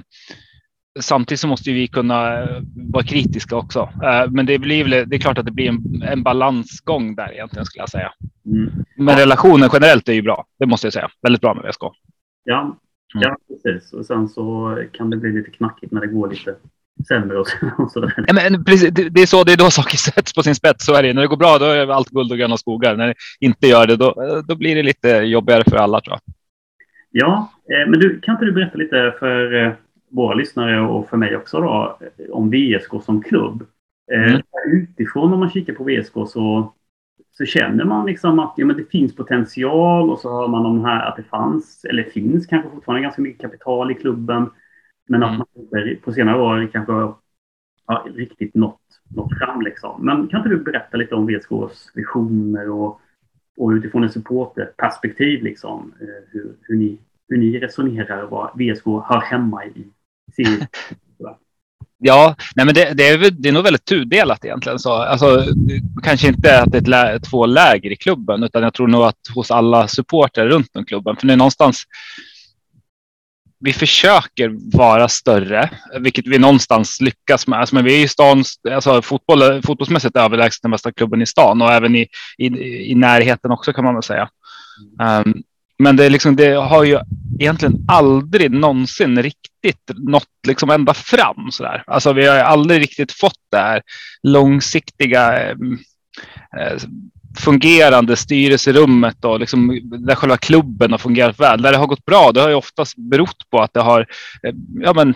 samtidigt 1.01 1.41
så 1.41 1.49
måste 1.49 1.73
vi 1.73 1.89
kunna 1.89 2.43
eh, 2.43 2.63
vara 2.93 3.05
kritiska 3.05 3.57
också. 3.57 3.81
Eh, 3.81 4.31
men 4.31 4.47
det 4.47 4.59
blir 4.59 4.85
det 4.85 5.17
är 5.17 5.21
klart 5.21 5.39
att 5.39 5.45
det 5.45 5.53
blir 5.53 5.69
en, 5.69 6.03
en 6.03 6.23
balansgång 6.23 7.15
där 7.15 7.33
egentligen 7.33 7.67
skulle 7.67 7.83
jag 7.83 7.91
säga. 7.91 8.13
Mm. 8.47 8.85
Men 8.97 9.17
relationen 9.17 9.71
generellt 9.73 10.09
är 10.09 10.13
ju 10.13 10.23
bra. 10.23 10.47
Det 10.59 10.67
måste 10.67 10.87
jag 10.87 10.93
säga. 10.93 11.11
Väldigt 11.23 11.41
bra 11.41 11.55
med 11.55 11.65
VSK. 11.65 11.83
Ja, 12.45 12.61
mm. 12.61 12.79
ja 13.23 13.37
precis. 13.49 13.93
Och 13.93 14.07
sen 14.07 14.29
så 14.29 14.79
kan 14.93 15.11
det 15.11 15.17
bli 15.17 15.33
lite 15.33 15.51
knackigt 15.51 15.93
när 15.93 16.01
det 16.01 16.07
går 16.07 16.31
lite 16.31 16.55
sämre 17.09 17.39
och, 17.39 17.47
sådär. 17.93 18.25
Ja, 18.27 18.35
men 18.35 18.65
precis, 18.65 18.91
det, 18.91 19.23
är 19.23 19.27
så, 19.27 19.45
det 19.45 19.53
är 19.53 19.57
då 19.57 19.71
saker 19.71 19.97
sätts 20.13 20.35
på 20.35 20.43
sin 20.43 20.55
spets. 20.55 20.85
Så 20.85 20.95
är 20.95 21.03
det. 21.03 21.13
När 21.13 21.23
det 21.23 21.29
går 21.29 21.37
bra, 21.37 21.59
då 21.59 21.65
är 21.65 21.89
allt 21.89 22.11
guld 22.11 22.33
och 22.33 22.39
gröna 22.39 22.57
skogar. 22.57 22.97
När 22.97 23.07
det 23.07 23.15
inte 23.41 23.67
gör 23.67 23.87
det, 23.87 23.97
då, 23.97 24.43
då 24.49 24.55
blir 24.57 24.77
det 24.77 24.83
lite 24.83 25.09
jobbigare 25.09 25.65
för 25.71 25.77
alla 25.77 26.01
tror 26.01 26.13
jag. 26.13 26.35
Ja, 27.11 27.53
eh, 27.71 27.91
men 27.91 28.01
du, 28.01 28.21
kan 28.21 28.35
inte 28.35 28.45
du 28.45 28.53
berätta 28.53 28.79
lite 28.79 29.15
för 29.19 29.77
våra 30.11 30.35
lyssnare 30.35 30.81
och 30.81 31.09
för 31.09 31.17
mig 31.17 31.37
också 31.37 31.61
då, 31.61 31.99
om 32.31 32.51
VSK 32.51 33.05
som 33.05 33.23
klubb. 33.23 33.67
Eh, 34.13 34.33
mm. 34.33 34.43
Utifrån 34.67 35.33
om 35.33 35.41
man 35.41 35.51
kikar 35.51 35.73
på 35.73 35.85
VSK 35.85 36.13
så, 36.13 36.73
så 37.33 37.45
känner 37.45 37.85
man 37.85 38.07
liksom 38.07 38.39
att 38.39 38.55
ja, 38.57 38.67
men 38.67 38.77
det 38.77 38.91
finns 38.91 39.17
potential 39.17 40.11
och 40.11 40.19
så 40.19 40.31
hör 40.31 40.49
man 40.49 40.67
om 40.67 40.85
här 40.85 41.07
att 41.07 41.17
det 41.17 41.23
fanns, 41.23 41.85
eller 41.85 42.03
finns 42.03 42.47
kanske 42.47 42.71
fortfarande 42.71 43.03
ganska 43.03 43.23
mycket 43.23 43.41
kapital 43.41 43.91
i 43.91 43.95
klubben. 43.95 44.51
Men 45.09 45.23
mm. 45.23 45.41
att 45.41 45.49
man 45.55 45.97
på 46.05 46.13
senare 46.13 46.43
år 46.43 46.71
kanske 46.73 46.93
har 46.93 48.13
riktigt 48.15 48.55
nått, 48.55 48.81
nått 49.09 49.39
fram. 49.39 49.63
Liksom. 49.63 50.07
Men 50.07 50.29
kan 50.29 50.41
inte 50.41 50.49
du 50.49 50.57
berätta 50.57 50.97
lite 50.97 51.15
om 51.15 51.27
VSKs 51.27 51.91
visioner 51.95 52.71
och, 52.71 53.01
och 53.57 53.69
utifrån 53.69 54.05
ett 54.05 54.13
supporterperspektiv 54.13 55.43
liksom, 55.43 55.95
eh, 56.01 56.31
hur, 56.31 56.57
hur, 56.61 56.77
ni, 56.77 56.99
hur 57.29 57.39
ni 57.39 57.59
resonerar 57.59 58.23
och 58.23 58.31
vad 58.31 58.51
VSK 58.51 58.87
hör 58.87 59.21
hemma 59.21 59.65
i 59.65 59.87
Ja, 62.05 62.35
nej 62.57 62.67
men 62.67 62.75
det, 62.75 62.93
det, 62.95 63.09
är, 63.09 63.31
det 63.31 63.49
är 63.49 63.53
nog 63.53 63.65
väldigt 63.65 63.85
tudelat 63.85 64.45
egentligen. 64.45 64.79
Så, 64.79 64.93
alltså, 64.93 65.45
kanske 66.03 66.29
inte 66.29 66.63
att 66.63 66.73
det 66.73 66.79
är 66.79 66.83
lä 66.83 67.19
två 67.21 67.47
läger 67.47 67.91
i 67.91 67.97
klubben, 67.97 68.43
utan 68.43 68.63
jag 68.63 68.75
tror 68.75 68.89
nog 68.89 69.03
att 69.03 69.19
hos 69.35 69.51
alla 69.51 69.89
supportrar 69.89 70.47
runt 70.47 70.77
om 70.77 70.85
klubben. 70.85 71.17
För 71.17 71.31
är 71.31 71.37
någonstans 71.37 71.85
vi 73.65 73.73
försöker 73.73 74.77
vara 74.79 75.09
större, 75.09 75.71
vilket 76.01 76.27
vi 76.27 76.39
någonstans 76.39 77.01
lyckas 77.01 77.47
med. 77.47 77.59
Alltså, 77.59 77.75
men 77.75 77.85
vi 77.85 78.01
är 78.01 78.05
i 78.05 78.09
stan, 78.09 78.45
alltså 78.71 79.03
fotboll, 79.03 79.63
fotbollsmässigt 79.63 80.17
överlägset 80.17 80.63
den 80.63 80.71
bästa 80.71 80.93
klubben 80.93 81.23
i 81.23 81.27
stan 81.27 81.63
och 81.63 81.73
även 81.73 81.95
i, 81.97 82.07
i, 82.39 82.47
i 82.91 82.95
närheten 82.95 83.51
också 83.51 83.73
kan 83.73 83.85
man 83.85 83.95
väl 83.95 84.03
säga. 84.03 84.29
Um, 85.25 85.43
men 85.83 85.97
det, 85.97 86.09
liksom, 86.09 86.37
det, 86.37 86.55
har 86.55 86.85
ju 86.85 86.99
egentligen 87.41 87.85
aldrig 87.89 88.51
någonsin 88.51 89.23
riktigt 89.23 89.91
nått 89.97 90.47
liksom 90.47 90.71
ända 90.71 90.95
fram. 90.95 91.51
Så 91.51 91.63
där. 91.63 91.85
Alltså, 91.87 92.13
vi 92.13 92.27
har 92.27 92.37
aldrig 92.37 92.83
riktigt 92.83 93.13
fått 93.13 93.41
det 93.51 93.59
här 93.59 93.83
långsiktiga 94.23 95.43
eh, 95.43 95.57
eh, 96.61 96.79
fungerande 97.39 98.17
styrelserummet 98.17 99.25
och 99.25 99.41
liksom 99.41 99.81
där 99.83 100.15
själva 100.15 100.37
klubben 100.37 100.91
har 100.91 100.99
fungerat 100.99 101.41
väl. 101.41 101.63
Där 101.63 101.73
det 101.73 101.79
har 101.79 101.87
gått 101.87 102.05
bra, 102.05 102.33
det 102.33 102.41
har 102.41 102.49
ju 102.49 102.55
oftast 102.55 102.97
berott 102.97 103.51
på 103.51 103.61
att 103.61 103.75
det 103.75 103.81
har 103.81 104.01
eh, 104.43 104.55
ja, 104.81 104.93
men, 104.93 105.15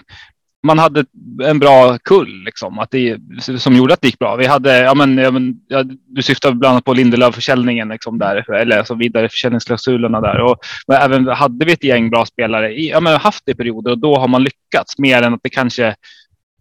man 0.67 0.79
hade 0.79 1.05
en 1.45 1.59
bra 1.59 1.99
kull 1.99 2.45
liksom, 2.45 2.79
att 2.79 2.91
det, 2.91 3.19
som 3.59 3.77
gjorde 3.77 3.95
att 3.95 4.01
det 4.01 4.09
gick 4.09 4.19
bra. 4.19 4.37
Vi 4.37 4.47
hade, 4.47 4.79
ja 4.79 4.95
men, 4.95 5.19
ja, 5.19 5.31
men 5.31 5.55
ja, 5.69 5.85
du 6.07 6.23
syftar 6.23 6.53
bland 6.53 6.73
annat 6.73 6.85
på 6.85 6.95
Lindelöf-försäljningen 6.95 7.89
liksom 7.89 8.19
där, 8.19 8.51
eller 8.53 8.79
alltså 8.79 8.95
vidareförsäljningsklausulerna 8.95 10.21
där. 10.21 10.41
Och, 10.41 10.59
men 10.87 10.97
även 10.97 11.29
hade 11.29 11.65
vi 11.65 11.73
ett 11.73 11.85
gäng 11.85 12.11
bra 12.11 12.27
spelare, 12.27 12.73
i, 12.73 12.91
ja, 12.91 13.01
men 13.01 13.21
haft 13.21 13.43
det 13.47 13.53
i 13.53 13.55
perioder 13.55 13.91
och 13.91 13.99
då 13.99 14.17
har 14.17 14.29
man 14.29 14.45
lyckats 14.45 14.99
mer 14.99 15.23
än 15.23 15.35
att 15.35 15.43
det 15.43 15.51
kanske 15.51 15.95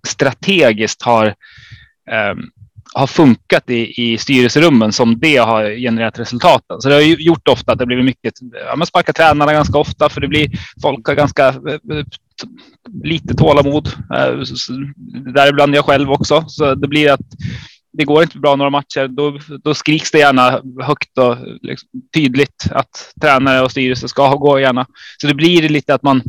strategiskt 0.07 1.01
har 1.01 1.25
um, 2.31 2.49
har 2.95 3.07
funkat 3.07 3.69
i, 3.69 4.03
i 4.03 4.17
styrelserummen 4.17 4.91
som 4.91 5.19
det 5.19 5.37
har 5.37 5.79
genererat 5.79 6.19
resultaten. 6.19 6.81
Så 6.81 6.89
det 6.89 6.95
har 6.95 7.01
gjort 7.01 7.47
ofta 7.47 7.71
att 7.71 7.79
det 7.79 7.85
blivit 7.85 8.05
mycket, 8.05 8.33
ja, 8.67 8.75
man 8.75 8.87
sparkar 8.87 9.13
tränarna 9.13 9.53
ganska 9.53 9.77
ofta 9.77 10.09
för 10.09 10.21
det 10.21 10.27
blir 10.27 10.49
folk 10.81 11.07
har 11.07 11.15
ganska 11.15 11.47
eh, 11.47 11.97
eh, 11.97 12.05
lite 13.03 13.33
tålamod. 13.33 13.87
Eh, 13.87 14.33
Däribland 15.33 15.75
jag 15.75 15.85
själv 15.85 16.11
också. 16.11 16.43
Så 16.47 16.75
det 16.75 16.87
blir 16.87 17.11
att 17.11 17.21
det 17.93 18.05
går 18.05 18.23
inte 18.23 18.39
bra 18.39 18.55
några 18.55 18.69
matcher. 18.69 19.07
Då, 19.07 19.39
då 19.63 19.73
skriks 19.73 20.11
det 20.11 20.19
gärna 20.19 20.61
högt 20.83 21.17
och 21.17 21.37
liksom 21.61 21.89
tydligt 22.13 22.67
att 22.71 23.13
tränare 23.21 23.61
och 23.61 23.71
styrelse 23.71 24.07
ska 24.07 24.35
gå 24.35 24.59
gärna. 24.59 24.85
Så 25.17 25.27
det 25.27 25.33
blir 25.33 25.69
lite 25.69 25.93
att 25.95 26.03
man 26.03 26.21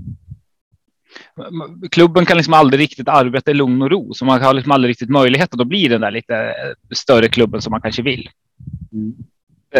klubben 1.90 2.26
kan 2.26 2.36
liksom 2.36 2.54
aldrig 2.54 2.80
riktigt 2.80 3.08
arbeta 3.08 3.50
i 3.50 3.54
lugn 3.54 3.82
och 3.82 3.90
ro, 3.90 4.14
så 4.14 4.24
man 4.24 4.42
har 4.42 4.54
liksom 4.54 4.72
aldrig 4.72 4.90
riktigt 4.90 5.10
möjlighet 5.10 5.60
att 5.60 5.66
bli 5.66 5.88
den 5.88 6.00
där 6.00 6.10
lite 6.10 6.54
större 6.94 7.28
klubben 7.28 7.62
som 7.62 7.70
man 7.70 7.80
kanske 7.80 8.02
vill. 8.02 8.30
Mm. 8.92 9.14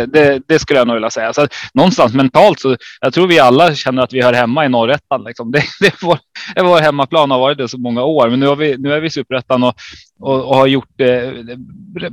Det, 0.06 0.42
det, 0.48 0.58
skulle 0.58 0.78
jag 0.78 0.86
nog 0.86 0.96
vilja 0.96 1.10
säga. 1.10 1.32
Så 1.32 1.46
någonstans 1.74 2.14
mentalt 2.14 2.60
så 2.60 2.76
jag 3.00 3.14
tror 3.14 3.26
vi 3.26 3.38
alla 3.38 3.74
känner 3.74 4.02
att 4.02 4.12
vi 4.12 4.22
hör 4.22 4.32
hemma 4.32 4.66
i 4.66 4.68
norrättan. 4.68 5.24
Liksom. 5.24 5.50
Det, 5.50 5.62
det, 5.80 5.86
är 5.86 6.06
vår, 6.06 6.18
det 6.54 6.60
är 6.60 6.64
vår 6.64 6.80
hemmaplan 6.80 7.30
har 7.30 7.38
varit 7.38 7.58
det 7.58 7.68
så 7.68 7.78
många 7.78 8.02
år, 8.02 8.30
men 8.30 8.40
nu, 8.40 8.46
har 8.46 8.56
vi, 8.56 8.76
nu 8.78 8.92
är 8.92 9.00
vi 9.00 9.06
i 9.06 9.10
superettan 9.10 9.62
och, 9.62 9.74
och, 10.20 10.44
och, 10.44 10.56
har 10.56 10.66
gjort 10.66 10.90
det, 10.96 11.34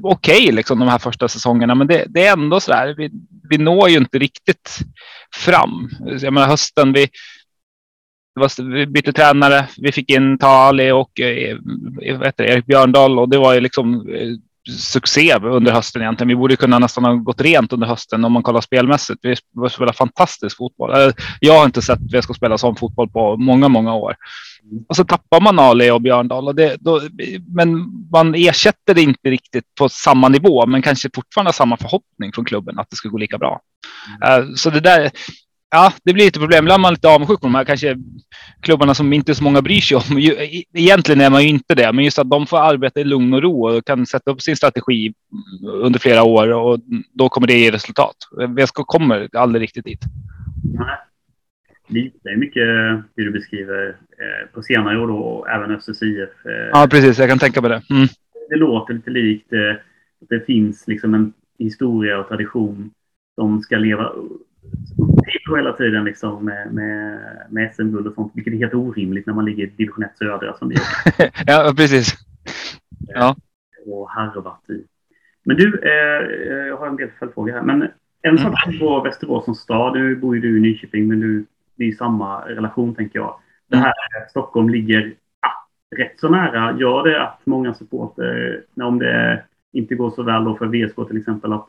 okej 0.02 0.44
okay, 0.44 0.52
liksom, 0.52 0.80
de 0.80 0.88
här 0.88 1.00
första 1.00 1.28
säsongerna. 1.28 1.76
Men 1.76 1.88
det, 1.88 2.06
det 2.10 2.26
är 2.26 2.34
ändå 2.34 2.60
så 2.60 2.72
där. 2.72 2.96
Vi, 2.98 3.10
vi 3.50 3.58
når 3.58 3.90
ju 3.90 3.98
inte 3.98 4.20
riktigt 4.20 4.80
fram. 5.36 5.90
Jag 6.22 6.34
menar 6.34 6.48
hösten, 6.48 6.94
vi, 6.94 7.08
vi 8.58 8.86
bytte 8.86 9.14
tränare. 9.14 9.68
Vi 9.78 9.92
fick 9.92 10.10
in 10.10 10.38
Tali 10.38 10.92
och 10.92 11.20
eh, 11.20 11.58
vet 12.20 12.38
det, 12.38 12.46
Erik 12.46 12.66
Björndal 12.66 13.20
och 13.20 13.30
det 13.30 13.38
var 13.38 13.54
ju 13.54 13.60
liksom 13.60 14.10
eh, 14.10 14.30
succé 14.70 15.36
under 15.36 15.72
hösten 15.72 16.02
egentligen. 16.02 16.28
Vi 16.28 16.36
borde 16.36 16.56
kunna 16.56 16.80
nästan 16.80 17.06
ha 17.06 17.14
gått 17.14 17.42
rent 17.42 17.74
under 17.74 17.88
hösten 17.88 18.26
om 18.26 18.32
man 18.32 18.44
kollar 18.44 18.62
spelmässigt. 18.62 19.20
Vi 19.26 19.36
spelar 19.70 19.94
fantastisk 19.94 20.58
fotboll. 20.58 20.94
Eh, 20.94 21.14
jag 21.40 21.58
har 21.58 21.66
inte 21.66 21.82
sett 21.82 22.00
VSK 22.00 22.36
spela 22.36 22.58
sån 22.58 22.76
fotboll 22.76 23.10
på 23.10 23.38
många, 23.38 23.68
många 23.68 23.96
år. 23.96 24.16
Och 24.88 24.96
så 24.96 25.04
tappar 25.04 25.42
man 25.42 25.60
Ali 25.60 25.92
och 25.92 26.02
Björndal. 26.02 26.48
Och 26.48 26.56
det, 26.56 26.78
då, 26.80 27.02
men 27.56 27.90
man 28.12 28.36
ersätter 28.36 28.94
det 28.94 29.02
inte 29.02 29.30
riktigt 29.30 29.76
på 29.80 29.90
samma 29.90 30.30
nivå, 30.30 30.66
men 30.66 30.82
kanske 30.82 31.10
fortfarande 31.16 31.54
samma 31.54 31.78
förhoppning 31.78 32.34
från 32.34 32.46
klubben 32.46 32.80
att 32.80 32.90
det 32.90 32.96
ska 32.96 33.10
gå 33.10 33.18
lika 33.18 33.38
bra. 33.38 33.60
Mm. 34.22 34.56
Så 34.56 34.70
det 34.70 34.80
där, 34.80 35.12
ja, 35.74 35.94
det 36.04 36.14
blir 36.14 36.26
lite 36.26 36.40
problem. 36.40 36.66
Ibland 36.66 36.80
är 36.80 36.82
man 36.82 36.94
lite 36.94 37.08
avundsjuk 37.08 37.42
på 37.42 37.48
de 37.48 37.56
här 37.56 37.66
kanske 37.66 37.98
klubbarna 38.62 38.94
som 38.94 39.14
inte 39.14 39.36
så 39.36 39.44
många 39.44 39.62
bryr 39.62 39.82
sig 39.82 39.98
om. 39.98 40.20
Egentligen 40.74 41.22
är 41.22 41.30
man 41.30 41.44
ju 41.44 41.50
inte 41.50 41.76
det, 41.76 41.94
men 41.94 42.06
just 42.06 42.20
att 42.20 42.30
de 42.30 42.48
får 42.48 42.58
arbeta 42.58 43.00
i 43.00 43.04
lugn 43.04 43.34
och 43.34 43.42
ro 43.42 43.68
och 43.68 43.86
kan 43.86 44.06
sätta 44.06 44.32
upp 44.32 44.42
sin 44.42 44.56
strategi 44.56 45.14
under 45.74 46.00
flera 46.00 46.24
år 46.24 46.54
och 46.54 46.80
då 47.14 47.30
kommer 47.30 47.48
det 47.48 47.58
ge 47.58 47.72
resultat. 47.72 48.16
VSK 48.58 48.76
kommer 48.76 49.30
aldrig 49.34 49.62
riktigt 49.62 49.86
dit. 49.86 50.02
Nej. 50.64 50.98
Det 51.88 52.30
är 52.30 52.38
mycket 52.38 52.68
det 53.16 53.24
du 53.24 53.32
beskriver 53.32 53.88
eh, 53.90 54.54
på 54.54 54.64
senare 54.64 55.00
år 55.00 55.08
då, 55.08 55.18
och 55.18 55.50
även 55.50 55.72
Östers 55.72 56.02
IF. 56.02 56.30
Eh, 56.46 56.70
ja, 56.72 56.88
precis. 56.92 57.20
Jag 57.20 57.30
kan 57.30 57.40
tänka 57.40 57.62
mig 57.62 57.70
det. 57.70 57.82
Mm. 57.90 58.08
Det 58.50 58.56
låter 58.56 58.94
lite 58.94 59.10
likt 59.10 59.54
eh, 59.54 59.72
att 60.22 60.30
det 60.30 60.46
finns 60.46 60.88
liksom 60.88 61.14
en 61.14 61.34
historia 61.60 62.20
och 62.20 62.28
tradition 62.28 62.92
som 63.36 63.62
ska 63.62 63.78
leva 63.78 64.12
på 65.54 65.58
hela 65.58 65.74
tiden 65.74 66.04
liksom 66.04 66.46
med, 66.46 66.74
med, 66.74 67.20
med 67.50 67.76
SM-guld 67.76 68.08
och 68.08 68.14
sånt, 68.14 68.32
vilket 68.36 68.54
är 68.54 68.58
helt 68.58 68.74
orimligt 68.74 69.26
när 69.26 69.34
man 69.34 69.46
ligger 69.46 69.64
i 69.64 69.68
division 69.68 70.04
1 70.04 70.18
södra 70.18 70.54
som 70.58 70.70
vi 70.70 70.76
Ja, 71.46 71.74
precis. 71.78 72.14
Ja. 73.08 73.36
Och 73.86 74.10
harvat 74.10 74.70
i. 74.70 74.84
Men 75.46 75.58
du, 75.58 75.80
eh, 75.84 76.68
jag 76.68 76.78
har 76.78 76.88
en 76.88 76.96
del 76.96 77.10
följdfrågor 77.20 77.54
här. 77.54 77.62
Men 77.62 77.88
en 78.22 78.38
sak 78.38 78.66
mm. 78.66 78.80
på 78.80 79.02
Västerås 79.02 79.46
som 79.46 79.56
stad, 79.56 79.94
nu 79.94 80.16
bor 80.16 80.36
ju 80.36 80.42
du 80.42 80.58
i 80.58 80.62
Nyköping, 80.62 81.08
men 81.08 81.20
du, 81.20 81.46
det 81.76 81.84
är 81.84 81.88
ju 81.88 81.96
samma 81.96 82.42
relation 82.42 82.96
tänker 82.96 83.20
jag. 83.20 83.36
Det 83.70 83.78
här 83.78 83.94
mm. 84.18 84.30
Stockholm 84.30 84.70
ligger 84.70 85.14
ah, 85.40 85.96
rätt 85.98 86.20
så 86.20 86.30
nära. 86.30 86.78
Gör 86.80 87.04
det 87.04 87.24
att 87.24 87.40
många 87.44 87.74
supporter, 87.74 88.64
om 88.76 89.00
det 89.00 89.44
inte 89.72 89.96
går 89.96 90.10
så 90.10 90.24
väl 90.24 90.44
då 90.44 90.56
för 90.56 90.66
VSK 90.66 91.08
till 91.08 91.18
exempel, 91.18 91.54
att 91.54 91.68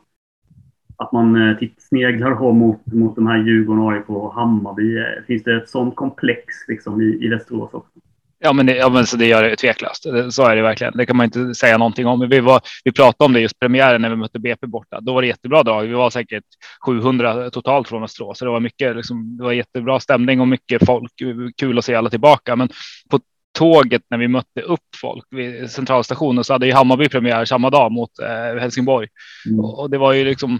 att 0.97 1.11
man 1.11 1.49
eh, 1.49 1.57
sneglar 1.77 2.53
mot, 2.53 2.85
mot 2.85 3.15
de 3.15 3.27
här 3.27 3.37
Djurgården, 3.37 3.87
AIK 3.87 4.09
och 4.09 4.33
Hammarby. 4.33 4.97
Eh, 4.97 5.25
finns 5.27 5.43
det 5.43 5.55
ett 5.55 5.69
sånt 5.69 5.95
komplex 5.95 6.43
liksom, 6.67 7.01
i, 7.01 7.25
i 7.25 7.27
Västerås 7.27 7.73
också? 7.73 7.99
Ja, 8.39 8.53
men 8.53 8.65
det, 8.65 8.75
ja, 8.75 8.89
men 8.89 9.05
så 9.05 9.17
det 9.17 9.25
gör 9.25 9.43
det 9.43 9.55
tveklöst. 9.55 10.05
Så 10.29 10.45
är 10.45 10.55
det 10.55 10.61
verkligen. 10.61 10.97
Det 10.97 11.05
kan 11.05 11.17
man 11.17 11.23
inte 11.23 11.55
säga 11.55 11.77
någonting 11.77 12.07
om. 12.07 12.29
Vi, 12.29 12.39
var, 12.39 12.61
vi 12.83 12.91
pratade 12.91 13.25
om 13.25 13.33
det 13.33 13.39
just 13.39 13.59
premiären 13.59 14.01
när 14.01 14.09
vi 14.09 14.15
mötte 14.15 14.39
BP 14.39 14.67
borta. 14.67 15.01
Då 15.01 15.13
var 15.13 15.21
det 15.21 15.27
jättebra 15.27 15.63
drag. 15.63 15.83
Vi 15.83 15.93
var 15.93 16.09
säkert 16.09 16.43
700 16.85 17.49
totalt 17.49 17.87
från 17.87 18.01
Västerås, 18.01 18.37
så 18.37 18.45
det 18.45 18.51
var 18.51 18.59
mycket. 18.59 18.95
Liksom, 18.95 19.37
det 19.37 19.43
var 19.43 19.51
jättebra 19.51 19.99
stämning 19.99 20.41
och 20.41 20.47
mycket 20.47 20.85
folk. 20.85 21.11
Kul 21.57 21.77
att 21.77 21.85
se 21.85 21.95
alla 21.95 22.09
tillbaka. 22.09 22.55
Men 22.55 22.69
på 23.09 23.19
tåget 23.55 24.01
när 24.09 24.17
vi 24.17 24.27
mötte 24.27 24.61
upp 24.61 24.95
folk 25.01 25.25
vid 25.31 25.71
centralstationen 25.71 26.43
så 26.43 26.53
hade 26.53 26.67
ju 26.67 26.73
Hammarby 26.73 27.09
premiär 27.09 27.45
samma 27.45 27.69
dag 27.69 27.91
mot 27.91 28.19
eh, 28.19 28.61
Helsingborg 28.61 29.07
mm. 29.47 29.59
och 29.59 29.89
det 29.89 29.97
var 29.97 30.13
ju 30.13 30.25
liksom. 30.25 30.59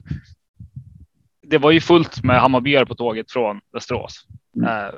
Det 1.47 1.57
var 1.57 1.71
ju 1.71 1.81
fullt 1.81 2.23
med 2.23 2.39
Hammarbyare 2.39 2.85
på 2.85 2.95
tåget 2.95 3.31
från 3.31 3.59
Västerås. 3.73 4.25
Mm. 4.55 4.69
Eh, 4.69 4.91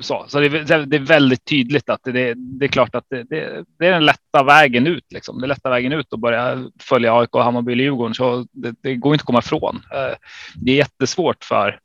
så 0.00 0.24
så 0.28 0.40
det, 0.40 0.48
det, 0.86 0.96
är 0.96 1.06
väldigt 1.06 1.44
tydligt 1.44 1.88
att 1.88 2.00
det, 2.04 2.34
det 2.34 2.64
är 2.64 2.68
klart 2.68 2.94
att 2.94 3.04
det, 3.10 3.22
det, 3.22 3.64
det, 3.78 3.86
är 3.86 3.92
den 3.92 4.06
lätta 4.06 4.42
vägen 4.42 4.86
ut. 4.86 5.12
Liksom. 5.12 5.40
Det 5.40 5.46
är 5.46 5.48
lätta 5.48 5.70
vägen 5.70 5.92
ut 5.92 6.12
att 6.12 6.20
börja 6.20 6.64
följa 6.80 7.14
AIK, 7.18 7.30
Hammarby 7.32 7.72
eller 7.72 7.84
Djurgården. 7.84 8.14
Så 8.14 8.46
det, 8.82 8.94
går 8.94 9.14
inte 9.14 9.22
att 9.22 9.26
komma 9.26 9.38
ifrån. 9.38 9.76
Eh, 9.92 10.16
det 10.54 10.72
är 10.72 10.76
jättesvårt 10.76 11.44
för 11.44 11.78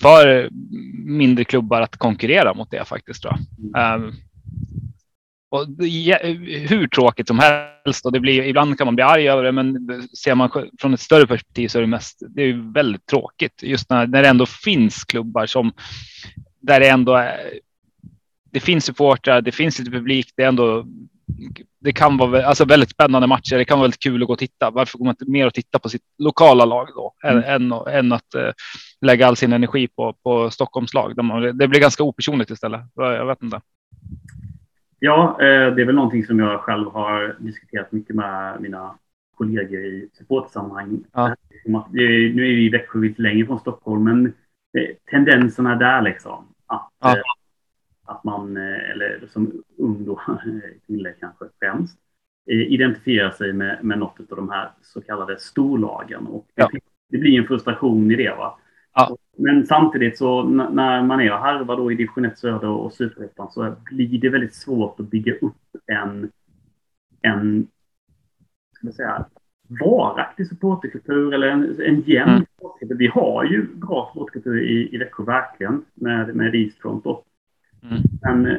för 0.00 0.48
mindre 1.06 1.44
klubbar 1.44 1.80
att 1.80 1.96
konkurrera 1.96 2.54
mot 2.54 2.70
det 2.70 2.84
faktiskt. 2.84 3.22
Tror 3.22 3.34
jag. 3.34 3.94
Mm. 3.94 4.12
Och 5.50 5.66
hur 6.68 6.88
tråkigt 6.88 7.28
som 7.28 7.38
helst 7.38 8.06
och 8.06 8.12
det 8.12 8.20
blir 8.20 8.42
ibland 8.42 8.78
kan 8.78 8.86
man 8.86 8.94
bli 8.94 9.04
arg 9.04 9.28
över 9.28 9.44
det, 9.44 9.52
men 9.52 9.88
ser 10.18 10.34
man 10.34 10.50
från 10.80 10.94
ett 10.94 11.00
större 11.00 11.26
perspektiv 11.26 11.68
så 11.68 11.78
är 11.78 11.82
det 11.82 11.88
mest. 11.88 12.22
Det 12.28 12.42
är 12.42 12.72
väldigt 12.72 13.06
tråkigt 13.06 13.62
just 13.62 13.90
när, 13.90 14.06
när 14.06 14.22
det 14.22 14.28
ändå 14.28 14.46
finns 14.46 15.04
klubbar 15.04 15.46
som 15.46 15.72
där 16.60 16.80
det 16.80 16.88
ändå 16.88 17.14
är. 17.14 17.60
Det 18.50 18.60
finns 18.60 18.84
supportrar, 18.84 19.40
det 19.40 19.52
finns 19.52 19.78
lite 19.78 19.90
publik. 19.90 20.32
Det 20.36 20.42
är 20.42 20.48
ändå. 20.48 20.86
Det 21.80 21.92
kan 21.92 22.16
vara 22.16 22.46
alltså 22.46 22.64
väldigt 22.64 22.90
spännande 22.90 23.26
matcher. 23.26 23.56
Det 23.56 23.64
kan 23.64 23.78
vara 23.78 23.84
väldigt 23.84 24.02
kul 24.02 24.22
att 24.22 24.26
gå 24.26 24.32
och 24.32 24.38
titta. 24.38 24.70
Varför 24.70 24.98
går 24.98 25.04
man 25.04 25.12
inte 25.12 25.30
mer 25.30 25.46
och 25.46 25.54
titta 25.54 25.78
på 25.78 25.88
sitt 25.88 26.02
lokala 26.18 26.64
lag 26.64 26.88
då 26.94 27.12
mm. 27.24 27.44
än, 27.44 27.72
än, 27.72 28.12
att 28.12 28.34
uh, 28.36 28.50
lägga 29.00 29.26
all 29.26 29.36
sin 29.36 29.52
energi 29.52 29.88
på, 29.88 30.12
på 30.22 30.50
Stockholms 30.50 30.94
lag? 30.94 31.16
Det 31.54 31.68
blir 31.68 31.80
ganska 31.80 32.02
opersonligt 32.02 32.50
istället. 32.50 32.80
Jag 32.96 33.26
vet 33.26 33.42
inte. 33.42 33.60
Ja, 34.98 35.38
eh, 35.40 35.74
det 35.74 35.82
är 35.82 35.86
väl 35.86 35.94
någonting 35.94 36.24
som 36.24 36.38
jag 36.38 36.60
själv 36.60 36.90
har 36.90 37.36
diskuterat 37.38 37.92
mycket 37.92 38.16
med 38.16 38.60
mina 38.60 38.98
kollegor 39.36 39.80
i 39.80 40.08
supportsammanhang. 40.12 41.04
Ja. 41.12 41.36
Nu 41.90 42.04
är 42.24 42.34
vi 42.34 42.66
i 42.66 42.68
Växjö 42.68 42.98
lite 42.98 43.22
längre 43.22 43.46
från 43.46 43.60
Stockholm, 43.60 44.04
men 44.04 44.32
tendenserna 45.10 45.76
där 45.76 46.02
liksom. 46.02 46.54
Att, 46.66 46.90
ja. 47.00 47.16
Eh, 47.16 47.22
att 48.04 48.24
man, 48.24 48.56
eh, 48.56 48.90
eller 48.90 49.28
som 49.32 49.62
ung 49.78 50.04
då, 50.04 50.20
kille 50.86 51.12
kanske 51.20 51.44
främst, 51.58 51.98
identifierar 52.46 53.30
sig 53.30 53.52
med, 53.52 53.84
med 53.84 53.98
något 53.98 54.20
av 54.20 54.36
de 54.36 54.50
här 54.50 54.70
så 54.82 55.00
kallade 55.00 55.38
storlagen. 55.38 56.26
Och 56.26 56.46
ja. 56.54 56.70
det, 56.72 56.80
det, 57.08 57.18
blir 57.18 57.38
en 57.38 57.46
frustration 57.46 58.10
i 58.10 58.16
det. 58.16 58.30
Va? 58.30 58.58
Ja. 58.94 59.16
Men 59.48 59.66
samtidigt 59.66 60.18
så 60.18 60.42
när 60.42 61.02
man 61.02 61.20
är 61.20 61.32
och 61.32 61.38
harvar 61.38 61.76
då 61.76 61.92
i 61.92 61.94
division 61.94 62.24
1 62.24 62.38
söder 62.38 62.68
och 62.68 62.92
superettan 62.92 63.50
så 63.50 63.74
blir 63.84 64.20
det 64.20 64.28
väldigt 64.28 64.54
svårt 64.54 65.00
att 65.00 65.10
bygga 65.10 65.34
upp 65.34 65.54
en, 65.86 66.30
en 67.22 67.66
ska 68.74 68.86
man 68.86 68.92
säga, 68.92 69.26
varaktig 69.80 70.48
supporterkultur 70.48 71.34
eller 71.34 71.46
en, 71.46 71.80
en 71.80 72.00
jämn 72.00 72.30
mm. 72.30 72.98
Vi 72.98 73.06
har 73.06 73.44
ju 73.44 73.66
bra 73.74 74.10
supporterkultur 74.12 74.62
i, 74.62 74.94
i 74.94 74.98
Växjö, 74.98 75.24
verkligen, 75.24 75.84
med, 75.94 76.36
med 76.36 76.54
Eastfront. 76.54 77.04
Mm. 77.06 78.02
Men, 78.22 78.58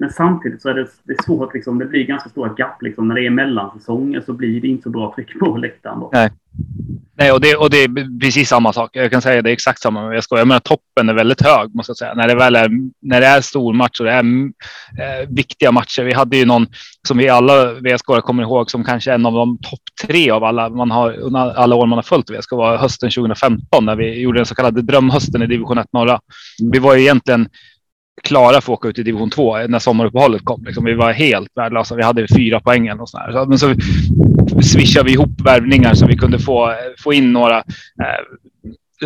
men 0.00 0.10
samtidigt 0.10 0.62
så 0.62 0.68
är 0.68 0.74
det, 0.74 0.86
det 1.04 1.12
är 1.12 1.22
svårt, 1.22 1.54
liksom, 1.54 1.78
det 1.78 1.86
blir 1.86 2.04
ganska 2.04 2.28
stora 2.28 2.54
gap. 2.56 2.82
Liksom. 2.82 3.08
När 3.08 3.14
det 3.14 3.26
är 3.26 3.30
mellansäsonger 3.30 4.20
så 4.20 4.32
blir 4.32 4.60
det 4.60 4.68
inte 4.68 4.82
så 4.82 4.90
bra 4.90 5.12
tryck 5.14 5.38
på 5.38 5.56
läktaren. 5.56 6.00
Då. 6.00 6.10
Nej. 6.12 6.30
Nej, 7.18 7.32
och 7.32 7.40
det, 7.40 7.56
och 7.56 7.70
det 7.70 7.76
är 7.76 8.20
precis 8.20 8.48
samma 8.48 8.72
sak. 8.72 8.90
Jag 8.92 9.10
kan 9.10 9.22
säga 9.22 9.42
det 9.42 9.50
är 9.50 9.52
exakt 9.52 9.82
samma 9.82 10.08
med 10.08 10.18
VSK. 10.18 10.30
Jag 10.30 10.48
menar 10.48 10.60
toppen 10.60 11.08
är 11.08 11.14
väldigt 11.14 11.42
hög 11.42 11.74
måste 11.74 11.90
jag 11.90 11.96
säga. 11.96 12.14
När 12.14 12.28
det 12.28 12.34
väl 12.34 12.56
är, 12.56 12.70
när 13.02 13.20
det 13.20 13.26
är 13.26 13.40
stor 13.40 13.72
match 13.72 14.00
och 14.00 14.06
det 14.06 14.12
är 14.12 14.24
eh, 14.24 15.28
viktiga 15.28 15.72
matcher. 15.72 16.02
Vi 16.02 16.12
hade 16.12 16.36
ju 16.36 16.44
någon 16.44 16.66
som 17.08 17.18
vi 17.18 17.28
alla 17.28 17.72
VSK 17.72 18.06
kommer 18.06 18.42
ihåg 18.42 18.70
som 18.70 18.84
kanske 18.84 19.12
en 19.12 19.26
av 19.26 19.32
de 19.32 19.58
topp 19.58 19.80
tre 20.06 20.30
av 20.30 20.44
alla 20.44 20.68
man 20.68 20.90
har 20.90 21.36
alla 21.56 21.76
år 21.76 21.86
man 21.86 21.98
har 21.98 22.02
följt 22.02 22.30
VSK 22.30 22.52
var 22.52 22.76
hösten 22.76 23.10
2015 23.10 23.84
när 23.84 23.96
vi 23.96 24.20
gjorde 24.20 24.38
den 24.38 24.46
så 24.46 24.54
kallade 24.54 24.82
drömhösten 24.82 25.42
i 25.42 25.46
division 25.46 25.78
1 25.78 25.86
norra. 25.92 26.20
Vi 26.72 26.78
var 26.78 26.94
ju 26.94 27.00
egentligen 27.00 27.48
klara 28.22 28.60
för 28.60 28.72
att 28.72 28.78
åka 28.78 28.88
ut 28.88 28.98
i 28.98 29.02
division 29.02 29.30
2 29.30 29.58
när 29.66 29.78
sommaruppehållet 29.78 30.44
kom. 30.44 30.64
Liksom, 30.64 30.84
vi 30.84 30.94
var 30.94 31.12
helt 31.12 31.48
värdelösa. 31.54 31.94
Vi 31.94 32.02
hade 32.02 32.28
fyra 32.36 32.60
poäng 32.60 32.90
och 32.90 33.08
så, 33.08 33.46
Men 33.48 33.58
så 33.58 33.74
swishade 34.62 35.06
vi 35.06 35.12
ihop 35.12 35.40
värvningar 35.44 35.94
så 35.94 36.06
vi 36.06 36.16
kunde 36.16 36.38
få, 36.38 36.74
få 36.98 37.12
in 37.12 37.32
några 37.32 37.58
eh, 37.58 38.20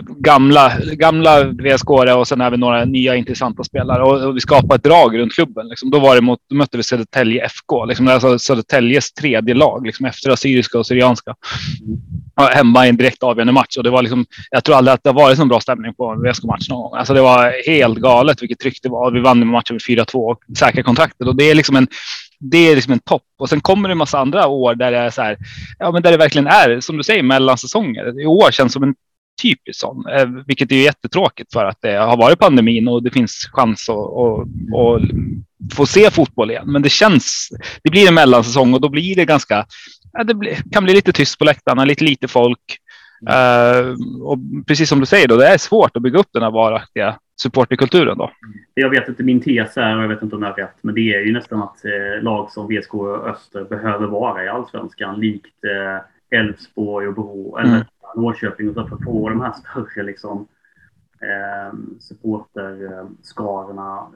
gamla, 0.01 0.73
gamla 0.93 1.45
VSK 1.45 1.91
och 1.91 2.29
sen 2.29 2.41
även 2.41 2.61
några 2.61 2.85
nya 2.85 3.17
intressanta 3.17 3.65
spelare 3.65 4.03
och, 4.03 4.29
och 4.29 4.37
vi 4.37 4.41
skapade 4.41 4.75
ett 4.75 4.83
drag 4.83 5.19
runt 5.19 5.35
klubben. 5.35 5.69
Liksom. 5.69 5.91
Då, 5.91 5.99
var 5.99 6.15
det 6.15 6.21
mot, 6.21 6.39
då 6.51 6.57
mötte 6.57 6.77
vi 6.77 6.83
Södertälje 6.83 7.45
FK, 7.45 7.85
liksom, 7.85 8.09
alltså 8.09 8.39
Södertäljes 8.39 9.13
tredje 9.13 9.55
lag 9.55 9.87
liksom, 9.87 10.07
efter 10.07 10.31
Assyriska 10.31 10.79
och 10.79 10.87
Syrianska. 10.87 11.35
Ja, 12.37 12.51
hemma 12.55 12.87
i 12.87 12.89
en 12.89 12.97
direkt 12.97 13.23
avgörande 13.23 13.53
match 13.53 13.77
och 13.77 13.85
det 13.85 13.91
var 13.91 14.03
liksom, 14.03 14.27
jag 14.51 14.65
tror 14.65 14.77
aldrig 14.77 14.95
att 14.95 15.03
det 15.03 15.11
har 15.11 15.15
varit 15.15 15.39
så 15.39 15.45
bra 15.45 15.61
stämning 15.61 15.95
på 15.95 16.11
en 16.11 16.23
VSK-match 16.23 16.69
någon 16.69 16.83
gång. 16.83 16.95
Alltså 16.95 17.15
det 17.15 17.21
var 17.21 17.67
helt 17.67 17.99
galet 17.99 18.43
vilket 18.43 18.59
tryck 18.59 18.79
det 18.83 18.89
var. 18.89 19.11
Vi 19.11 19.21
vann 19.21 19.47
matchen 19.47 19.75
med 19.75 19.99
4-2 19.99 20.15
och 20.15 20.39
säkra 20.59 20.83
kontraktet 20.83 21.29
och 21.29 21.37
det 21.37 21.51
är 21.51 21.55
liksom 21.55 21.77
en 21.77 21.89
det 22.51 22.59
är 22.59 22.75
liksom 22.75 22.93
en 22.93 22.99
topp 22.99 23.23
och 23.39 23.49
sen 23.49 23.61
kommer 23.61 23.89
det 23.89 23.93
en 23.93 23.99
massa 23.99 24.19
andra 24.19 24.47
år 24.47 24.75
där 24.75 24.93
det 24.93 24.99
är 24.99 25.11
så 25.11 25.23
här. 25.23 25.37
Ja, 25.79 25.93
men 25.93 26.03
där 26.03 26.11
det 26.11 26.17
verkligen 26.17 26.47
är 26.47 26.81
som 26.81 26.97
du 26.97 27.03
säger 27.03 27.23
mellansäsonger. 27.23 28.21
I 28.23 28.27
år 28.27 28.51
känns 28.51 28.73
som 28.73 28.83
en 28.83 28.95
typiskt 29.43 29.81
sån, 29.81 30.07
eh, 30.07 30.27
vilket 30.47 30.73
är 30.73 30.77
jättetråkigt 30.77 31.53
för 31.53 31.65
att 31.65 31.79
det 31.83 31.97
har 31.97 32.17
varit 32.17 32.39
pandemin 32.39 32.89
och 32.89 33.03
det 33.03 33.11
finns 33.11 33.49
chans 33.53 33.89
att, 33.89 33.97
att, 33.97 34.41
att 34.75 35.75
få 35.75 35.87
se 35.87 36.11
fotboll 36.11 36.51
igen. 36.51 36.73
Men 36.73 36.83
det 36.83 36.91
känns, 36.91 37.49
det 37.83 37.91
blir 37.91 38.09
en 38.09 38.15
mellansäsong 38.15 38.75
och 38.75 38.81
då 38.81 38.89
blir 38.89 39.17
det 39.17 39.25
ganska, 39.25 39.67
det 40.25 40.73
kan 40.73 40.85
bli 40.85 40.95
lite 40.95 41.13
tyst 41.13 41.39
på 41.39 41.45
läktarna, 41.45 41.85
lite 41.85 42.05
lite 42.05 42.29
folk. 42.29 42.79
Uh, 43.31 43.97
och 44.23 44.39
precis 44.67 44.89
som 44.89 45.01
du 45.01 45.07
säger, 45.07 45.29
då, 45.29 45.37
det 45.37 45.47
är 45.47 45.59
svårt 45.59 45.97
att 45.97 46.03
bygga 46.03 46.19
upp 46.19 46.29
den 46.33 46.43
här 46.43 46.51
varaktiga 46.51 47.19
supporterkulturen. 47.37 48.19
Då. 48.19 48.31
Jag 48.75 48.91
vet 48.91 49.09
inte, 49.09 49.23
min 49.23 49.41
tes 49.41 49.77
är, 49.77 49.97
och 49.97 50.03
jag 50.03 50.09
vet 50.09 50.23
inte 50.23 50.35
om 50.37 50.43
det 50.43 50.49
är 50.49 50.53
rätt, 50.53 50.77
men 50.81 50.95
det 50.95 51.15
är 51.15 51.21
ju 51.21 51.33
nästan 51.33 51.63
att 51.63 51.85
eh, 51.85 52.23
lag 52.23 52.51
som 52.51 52.69
VSK 52.69 52.95
och 52.95 53.29
Öster 53.29 53.65
behöver 53.65 54.07
vara 54.07 54.45
i 54.45 54.49
allsvenskan, 54.49 55.21
likt 55.21 55.65
eh, 55.65 56.39
Elfsborg 56.39 57.09
och 57.09 57.15
Bro, 57.15 57.57
eller 57.57 57.71
mm. 57.71 57.85
Norrköping, 58.17 58.69
och 58.69 58.75
för 58.75 58.97
att 58.97 59.05
få 59.05 59.29
de 59.29 59.41
här 59.41 59.53
större 59.53 60.03
liksom, 60.03 60.49
ehm, 61.23 61.31
ehm, 61.31 61.91
eh, 61.93 61.99
supporterskarorna 62.01 64.07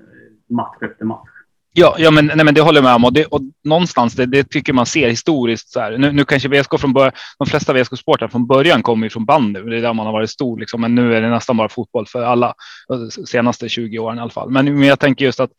match 0.49 0.83
efter 0.83 1.05
match. 1.05 1.29
Ja, 1.73 1.97
ja 1.99 2.11
men, 2.11 2.27
nej, 2.27 2.45
men 2.45 2.55
det 2.55 2.61
håller 2.61 2.79
jag 2.79 2.85
med 2.85 2.95
om. 2.95 3.05
Och, 3.05 3.13
det, 3.13 3.25
och 3.25 3.41
någonstans, 3.65 4.15
det, 4.15 4.27
det, 4.27 4.45
tycker 4.45 4.73
man 4.73 4.87
ser 4.87 5.09
historiskt. 5.09 5.69
Så 5.69 5.81
här. 5.81 5.99
Nu, 5.99 6.13
nu 6.13 6.25
kanske 6.25 6.49
VSK 6.49 6.81
från 6.81 6.93
början, 6.93 7.13
de 7.39 7.47
flesta 7.47 7.73
VSK-sportare 7.73 8.29
från 8.29 8.47
början 8.47 8.83
kommer 8.83 9.07
ju 9.07 9.11
från 9.11 9.25
bandy. 9.25 9.61
Det 9.61 9.77
är 9.77 9.83
där 9.83 9.93
man 9.93 10.07
har 10.07 10.13
varit 10.13 10.31
stor, 10.31 10.59
liksom. 10.59 10.81
men 10.81 10.95
nu 10.95 11.15
är 11.15 11.21
det 11.21 11.31
nästan 11.31 11.57
bara 11.57 11.69
fotboll 11.69 12.07
för 12.07 12.23
alla. 12.23 12.55
Eh, 12.93 13.25
senaste 13.27 13.69
20 13.69 13.99
åren 13.99 14.19
i 14.19 14.21
alla 14.21 14.31
fall. 14.31 14.51
Men, 14.51 14.79
men 14.79 14.89
jag 14.89 14.99
tänker 14.99 15.25
just 15.25 15.41
att 15.41 15.51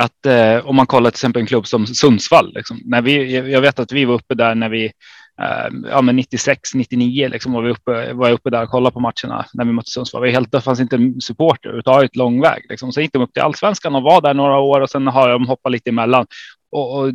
att 0.00 0.26
eh, 0.26 0.66
om 0.66 0.76
man 0.76 0.86
kollar 0.86 1.10
till 1.10 1.16
exempel 1.16 1.40
en 1.40 1.46
klubb 1.46 1.66
som 1.66 1.86
Sundsvall, 1.86 2.52
liksom, 2.54 2.80
när 2.84 3.02
vi, 3.02 3.34
jag 3.52 3.60
vet 3.60 3.78
att 3.78 3.92
vi 3.92 4.04
var 4.04 4.14
uppe 4.14 4.34
där 4.34 4.54
när 4.54 4.68
vi 4.68 4.92
Ehm, 5.42 5.86
ja, 5.90 6.02
men 6.02 6.16
96, 6.16 6.74
99 6.74 7.28
liksom 7.28 7.52
var 7.52 7.62
vi 7.62 7.70
uppe, 7.70 8.12
var 8.12 8.28
jag 8.28 8.34
uppe 8.34 8.50
där 8.50 8.62
och 8.62 8.68
kollade 8.68 8.94
på 8.94 9.00
matcherna 9.00 9.46
när 9.52 9.64
vi 9.64 9.72
mötte 9.72 9.90
Sundsvall. 9.90 10.22
Vi 10.22 10.30
helt, 10.30 10.52
det 10.52 10.60
fanns 10.60 10.80
inte 10.80 11.12
supporter 11.20 11.68
överhuvudtaget 11.68 12.16
lång 12.16 12.40
väg. 12.40 12.66
Liksom. 12.68 12.92
Så 12.92 13.00
gick 13.00 13.12
de 13.12 13.22
upp 13.22 13.32
till 13.32 13.42
allsvenskan 13.42 13.94
och 13.94 14.02
var 14.02 14.20
där 14.20 14.34
några 14.34 14.58
år 14.58 14.80
och 14.80 14.90
sen 14.90 15.06
har 15.06 15.28
de 15.28 15.46
hoppat 15.46 15.72
lite 15.72 15.90
emellan. 15.90 16.26
Och, 16.70 16.98
och 16.98 17.12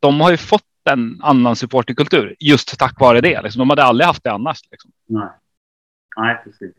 de 0.00 0.20
har 0.20 0.30
ju 0.30 0.36
fått 0.36 0.62
en 0.90 1.20
annan 1.22 1.56
supporterkultur 1.56 2.36
just 2.40 2.78
tack 2.78 3.00
vare 3.00 3.20
det. 3.20 3.42
Liksom. 3.42 3.58
De 3.58 3.70
hade 3.70 3.84
aldrig 3.84 4.06
haft 4.06 4.24
det 4.24 4.32
annars. 4.32 4.60
Liksom. 4.70 4.90
Nej. 5.08 5.28
Nej, 6.16 6.40
precis. 6.44 6.74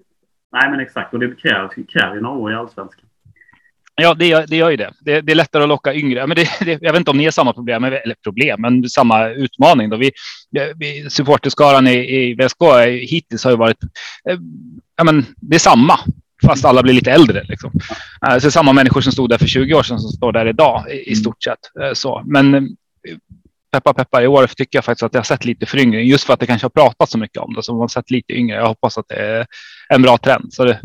Nej, 0.51 0.71
men 0.71 0.79
exakt. 0.79 1.13
Och 1.13 1.19
det 1.19 1.35
krävs, 1.35 1.73
kräver 1.89 2.21
några 2.21 2.37
år 2.37 2.51
i 2.51 2.55
allsvenskan. 2.55 3.06
Ja, 4.01 4.13
det 4.13 4.27
gör, 4.27 4.45
det 4.47 4.55
gör 4.55 4.69
ju 4.69 4.77
det. 4.77 4.93
det. 4.99 5.21
det. 5.21 5.31
är 5.31 5.35
lättare 5.35 5.63
att 5.63 5.69
locka 5.69 5.93
yngre. 5.93 6.27
Men 6.27 6.35
det, 6.35 6.49
det, 6.59 6.79
jag 6.81 6.91
vet 6.91 6.99
inte 6.99 7.11
om 7.11 7.17
ni 7.17 7.23
har 7.23 7.31
samma 7.31 7.53
problem, 7.53 7.83
eller 7.83 8.15
problem, 8.23 8.61
men 8.61 8.89
samma 8.89 9.27
utmaning. 9.27 9.89
Då. 9.89 9.97
Vi, 9.97 10.11
vi, 10.75 11.09
supporterskaran 11.09 11.87
i, 11.87 11.93
i 11.93 12.33
VSK 12.33 12.61
hittills 13.09 13.43
har 13.43 13.51
ju 13.51 13.57
varit, 13.57 13.83
eh, 14.29 14.37
ja, 14.97 15.03
men 15.03 15.25
det 15.35 15.55
är 15.55 15.59
samma, 15.59 15.99
fast 16.45 16.65
alla 16.65 16.83
blir 16.83 16.93
lite 16.93 17.11
äldre. 17.11 17.43
Liksom. 17.43 17.71
Eh, 18.27 18.37
så 18.37 18.51
samma 18.51 18.73
människor 18.73 19.01
som 19.01 19.11
stod 19.11 19.29
där 19.29 19.37
för 19.37 19.47
20 19.47 19.73
år 19.73 19.83
sedan 19.83 19.99
som 19.99 20.11
står 20.11 20.31
där 20.31 20.45
idag 20.45 20.91
i, 20.91 21.11
i 21.11 21.15
stort 21.15 21.43
sett. 21.43 21.83
Eh, 21.83 21.93
så. 21.93 22.23
Men 22.25 22.75
peppa 23.71 23.93
peppar 23.93 24.21
i 24.21 24.27
år 24.27 24.47
tycker 24.47 24.77
jag 24.77 24.85
faktiskt 24.85 25.03
att 25.03 25.13
jag 25.13 25.19
har 25.19 25.25
sett 25.25 25.45
lite 25.45 25.65
föryngring 25.65 26.07
just 26.07 26.23
för 26.23 26.33
att 26.33 26.39
det 26.39 26.45
kanske 26.45 26.65
har 26.65 26.69
pratat 26.69 27.09
så 27.09 27.17
mycket 27.17 27.37
om 27.37 27.53
det. 27.53 27.63
Så 27.63 27.73
man 27.73 27.81
har 27.81 27.87
sett 27.87 28.11
lite 28.11 28.33
yngre. 28.33 28.57
Jag 28.57 28.67
hoppas 28.67 28.97
att 28.97 29.07
det 29.07 29.15
är 29.15 29.45
en 29.89 30.01
bra 30.01 30.17
trend. 30.17 30.53
Så 30.53 30.63
det, 30.63 30.81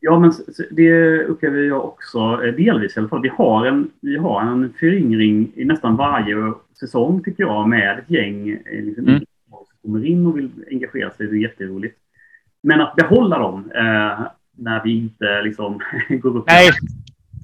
Ja, 0.00 0.18
men 0.18 0.32
det 0.70 1.24
upplever 1.24 1.62
jag 1.62 1.84
också 1.84 2.18
eh, 2.18 2.54
delvis 2.54 2.96
i 2.96 3.00
alla 3.00 3.08
fall. 3.08 3.22
Vi 3.22 3.28
har 3.28 3.66
en, 3.66 3.90
vi 4.00 4.16
har 4.16 4.42
en 4.42 4.72
föryngring 4.80 5.52
i 5.54 5.64
nästan 5.64 5.96
varje 5.96 6.52
säsong 6.80 7.22
tycker 7.22 7.42
jag 7.42 7.68
med 7.68 7.98
ett 7.98 8.10
gäng 8.10 8.48
eh, 8.50 8.84
liksom, 8.84 9.08
mm. 9.08 9.22
som 9.48 9.66
kommer 9.82 10.06
in 10.06 10.26
och 10.26 10.38
vill 10.38 10.50
engagera 10.70 11.10
sig. 11.10 11.26
Det 11.26 11.36
är 11.36 11.40
jätteroligt. 11.40 11.96
Men 12.62 12.80
att 12.80 12.96
behålla 12.96 13.38
dem 13.38 13.70
eh, 13.74 14.26
när 14.56 14.84
vi 14.84 14.98
inte 14.98 15.42
liksom 15.42 15.80
går 16.08 16.36
upp. 16.36 16.44
Nej, 16.46 16.70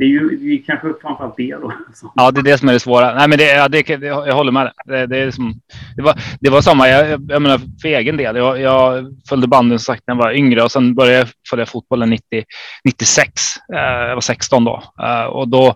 det 0.03 0.07
är 0.07 0.09
ju 0.09 0.37
det 0.37 0.55
är 0.55 0.62
kanske 0.67 0.88
framförallt 1.03 1.37
det 1.37 1.57
då. 1.57 1.73
Ja, 2.15 2.31
det 2.31 2.41
är 2.41 2.45
det 2.45 2.59
som 2.59 2.69
är 2.69 2.73
det 2.73 2.81
svåra. 2.81 3.15
Nej, 3.15 3.29
men 3.29 3.38
det, 3.38 3.45
ja, 3.45 3.69
det, 3.69 3.88
jag 3.88 4.35
håller 4.35 4.53
med. 4.53 4.73
Det, 4.85 5.07
det, 5.07 5.19
är 5.19 5.31
som, 5.31 5.55
det, 5.97 6.03
var, 6.03 6.15
det 6.41 6.51
var 6.51 6.61
samma, 6.61 6.88
jag, 6.88 7.11
jag 7.11 7.43
menar 7.43 7.61
för 7.83 7.88
egen 7.88 8.17
del. 8.17 8.37
Jag, 8.37 8.61
jag 8.61 9.05
följde 9.29 9.49
banden 9.49 9.79
som 9.79 9.95
sagt 9.95 10.03
när 10.07 10.15
jag 10.15 10.23
var 10.23 10.33
yngre 10.33 10.62
och 10.62 10.73
sen 10.73 10.95
började 10.95 11.19
jag 11.19 11.29
följa 11.51 11.67
fotbollen 11.67 12.11
90, 12.11 12.45
96. 12.85 13.31
Eh, 13.75 13.79
jag 13.81 14.15
var 14.15 14.21
16 14.21 14.65
då. 14.65 14.83
Eh, 15.03 15.25
och 15.25 15.49
då. 15.49 15.75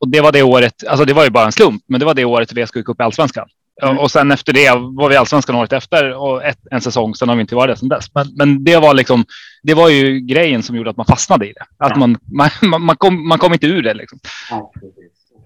Och 0.00 0.08
det 0.08 0.20
var 0.20 0.32
det 0.32 0.42
året, 0.42 0.86
alltså 0.88 1.04
det 1.04 1.12
var 1.12 1.24
ju 1.24 1.30
bara 1.30 1.44
en 1.44 1.52
slump, 1.52 1.82
men 1.88 2.00
det 2.00 2.06
var 2.06 2.14
det 2.14 2.24
året 2.24 2.52
vi 2.52 2.66
skulle 2.66 2.82
gå 2.82 2.92
upp 2.92 3.00
i 3.00 3.02
allsvenskan. 3.02 3.48
Mm. 3.82 3.98
Och 3.98 4.10
sen 4.10 4.30
efter 4.30 4.52
det 4.52 4.70
var 4.70 5.08
vi 5.08 5.16
allsvenskan 5.16 5.56
året 5.56 5.72
efter 5.72 6.14
och 6.14 6.44
ett, 6.44 6.58
en 6.70 6.80
säsong. 6.80 7.14
Sen 7.14 7.28
har 7.28 7.36
vi 7.36 7.40
inte 7.40 7.54
varit 7.54 7.74
det 7.74 7.78
sedan 7.78 7.88
dess. 7.88 8.14
Men, 8.14 8.26
men 8.36 8.64
det 8.64 8.76
var 8.76 8.94
liksom, 8.94 9.24
det 9.62 9.74
var 9.74 9.88
ju 9.88 10.20
grejen 10.20 10.62
som 10.62 10.76
gjorde 10.76 10.90
att 10.90 10.96
man 10.96 11.06
fastnade 11.06 11.48
i 11.48 11.52
det. 11.52 11.84
Att 11.84 11.90
ja. 11.90 11.96
man, 11.96 12.18
man, 12.32 12.50
man, 12.80 12.96
kom, 12.96 13.28
man 13.28 13.38
kom 13.38 13.52
inte 13.52 13.66
ur 13.66 13.82
det 13.82 13.94
liksom. 13.94 14.18
Ja, 14.50 14.72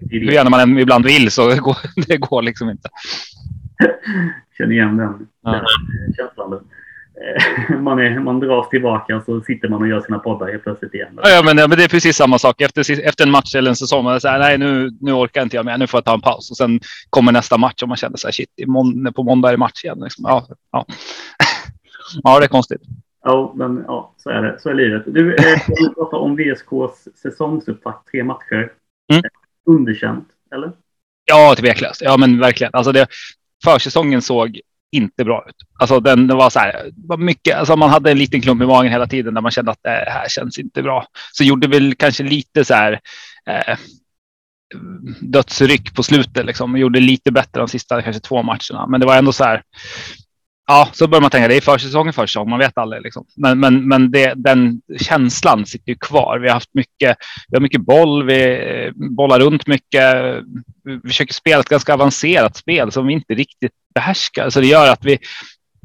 Hur 0.09 0.31
gärna 0.31 0.49
man 0.49 0.79
ibland 0.79 1.05
vill 1.05 1.31
så 1.31 1.55
går 1.55 1.77
det 2.07 2.17
går 2.17 2.41
liksom 2.41 2.69
inte. 2.69 2.89
Känner 4.57 4.71
igen 4.71 4.97
den, 4.97 5.27
ja. 5.43 5.51
den 5.51 6.13
känslan. 6.17 6.59
Eh, 7.21 7.79
man, 7.79 7.99
är, 7.99 8.19
man 8.19 8.39
dras 8.39 8.69
tillbaka 8.69 9.21
så 9.25 9.41
sitter 9.41 9.69
man 9.69 9.81
och 9.81 9.87
gör 9.87 10.01
sina 10.01 10.19
poddar 10.19 10.51
helt 10.51 10.63
plötsligt 10.63 10.93
igen. 10.93 11.19
Ja, 11.23 11.41
men, 11.45 11.55
men 11.55 11.69
det 11.69 11.83
är 11.83 11.87
precis 11.87 12.15
samma 12.15 12.39
sak. 12.39 12.61
Efter, 12.61 13.01
efter 13.07 13.25
en 13.25 13.31
match 13.31 13.55
eller 13.55 13.69
en 13.69 13.75
säsong, 13.75 14.03
man 14.03 14.21
säger 14.21 14.39
nej 14.39 14.57
nu, 14.57 14.89
nu 14.99 15.11
orkar 15.11 15.41
inte 15.41 15.55
jag 15.55 15.65
mer, 15.65 15.77
nu 15.77 15.87
får 15.87 15.97
jag 15.97 16.05
ta 16.05 16.13
en 16.13 16.21
paus. 16.21 16.51
Och 16.51 16.57
sen 16.57 16.79
kommer 17.09 17.31
nästa 17.31 17.57
match 17.57 17.83
och 17.83 17.87
man 17.87 17.97
känner 17.97 18.17
så 18.17 18.27
här, 18.27 18.31
shit, 18.31 18.49
på 19.15 19.23
måndag 19.23 19.47
är 19.47 19.51
det 19.51 19.57
match 19.57 19.83
igen. 19.83 19.99
Liksom. 19.99 20.25
Ja, 20.27 20.47
ja. 20.71 20.85
ja, 22.23 22.39
det 22.39 22.45
är 22.45 22.47
konstigt. 22.47 22.81
Ja, 23.23 23.53
men 23.55 23.83
ja, 23.87 24.13
så 24.17 24.29
är 24.29 24.41
det. 24.41 24.59
Så 24.59 24.69
är 24.69 24.73
livet. 24.73 25.03
Du, 25.05 25.35
eh, 25.35 25.93
pratar 25.95 26.17
om 26.17 26.35
VSKs 26.35 27.21
säsongsupptakt, 27.21 28.11
tre 28.11 28.23
matcher. 28.23 28.71
Mm. 29.13 29.23
Underkänt, 29.65 30.27
eller? 30.55 30.71
Ja, 31.25 31.55
tveklöst. 31.57 32.01
Ja, 32.01 32.17
men 32.17 32.39
verkligen. 32.39 32.71
Alltså 32.73 32.91
det, 32.91 33.07
försäsongen 33.63 34.21
såg 34.21 34.59
inte 34.91 35.25
bra 35.25 35.45
ut. 35.49 35.55
Alltså 35.79 35.99
den 35.99 36.27
var 36.27 36.49
så 36.49 36.59
här, 36.59 36.91
var 36.95 37.17
mycket, 37.17 37.57
alltså 37.57 37.75
man 37.75 37.89
hade 37.89 38.11
en 38.11 38.17
liten 38.17 38.41
klump 38.41 38.63
i 38.63 38.65
magen 38.65 38.91
hela 38.91 39.07
tiden 39.07 39.33
där 39.33 39.41
man 39.41 39.51
kände 39.51 39.71
att 39.71 39.85
äh, 39.85 39.91
det 39.91 40.11
här 40.11 40.29
känns 40.29 40.59
inte 40.59 40.83
bra. 40.83 41.05
Så 41.31 41.43
gjorde 41.43 41.67
väl 41.67 41.95
kanske 41.95 42.23
lite 42.23 42.65
så 42.65 42.73
här 42.73 42.99
eh, 43.49 43.77
dödsryck 45.21 45.95
på 45.95 46.03
slutet 46.03 46.45
liksom. 46.45 46.77
Gjorde 46.77 46.99
lite 46.99 47.31
bättre 47.31 47.59
de 47.59 47.67
sista 47.67 48.01
kanske 48.01 48.21
två 48.21 48.43
matcherna. 48.43 48.87
Men 48.87 48.99
det 48.99 49.05
var 49.05 49.17
ändå 49.17 49.33
så 49.33 49.43
här. 49.43 49.63
Ja, 50.67 50.89
så 50.93 51.07
börjar 51.07 51.21
man 51.21 51.29
tänka 51.31 51.47
det 51.47 51.55
är 51.55 51.61
försäsongen, 51.61 52.13
försäsong. 52.13 52.49
Man 52.49 52.59
vet 52.59 52.77
aldrig 52.77 53.01
liksom. 53.01 53.25
Men, 53.35 53.59
men, 53.59 53.87
men 53.87 54.11
det, 54.11 54.33
den 54.35 54.81
känslan 54.99 55.65
sitter 55.65 55.89
ju 55.89 55.95
kvar. 55.95 56.39
Vi 56.39 56.47
har 56.47 56.53
haft 56.53 56.73
mycket, 56.73 57.17
vi 57.49 57.55
har 57.55 57.61
mycket 57.61 57.81
boll, 57.81 58.25
vi 58.25 58.43
eh, 58.43 58.91
bollar 58.95 59.39
runt 59.39 59.67
mycket. 59.67 60.15
Vi 60.83 61.09
försöker 61.09 61.33
spela 61.33 61.59
ett 61.59 61.69
ganska 61.69 61.93
avancerat 61.93 62.55
spel 62.55 62.91
som 62.91 63.07
vi 63.07 63.13
inte 63.13 63.33
riktigt 63.33 63.71
behärskar. 63.95 64.49
Så 64.49 64.59
det 64.59 64.67
gör 64.67 64.91
att 64.91 65.05
vi, 65.05 65.17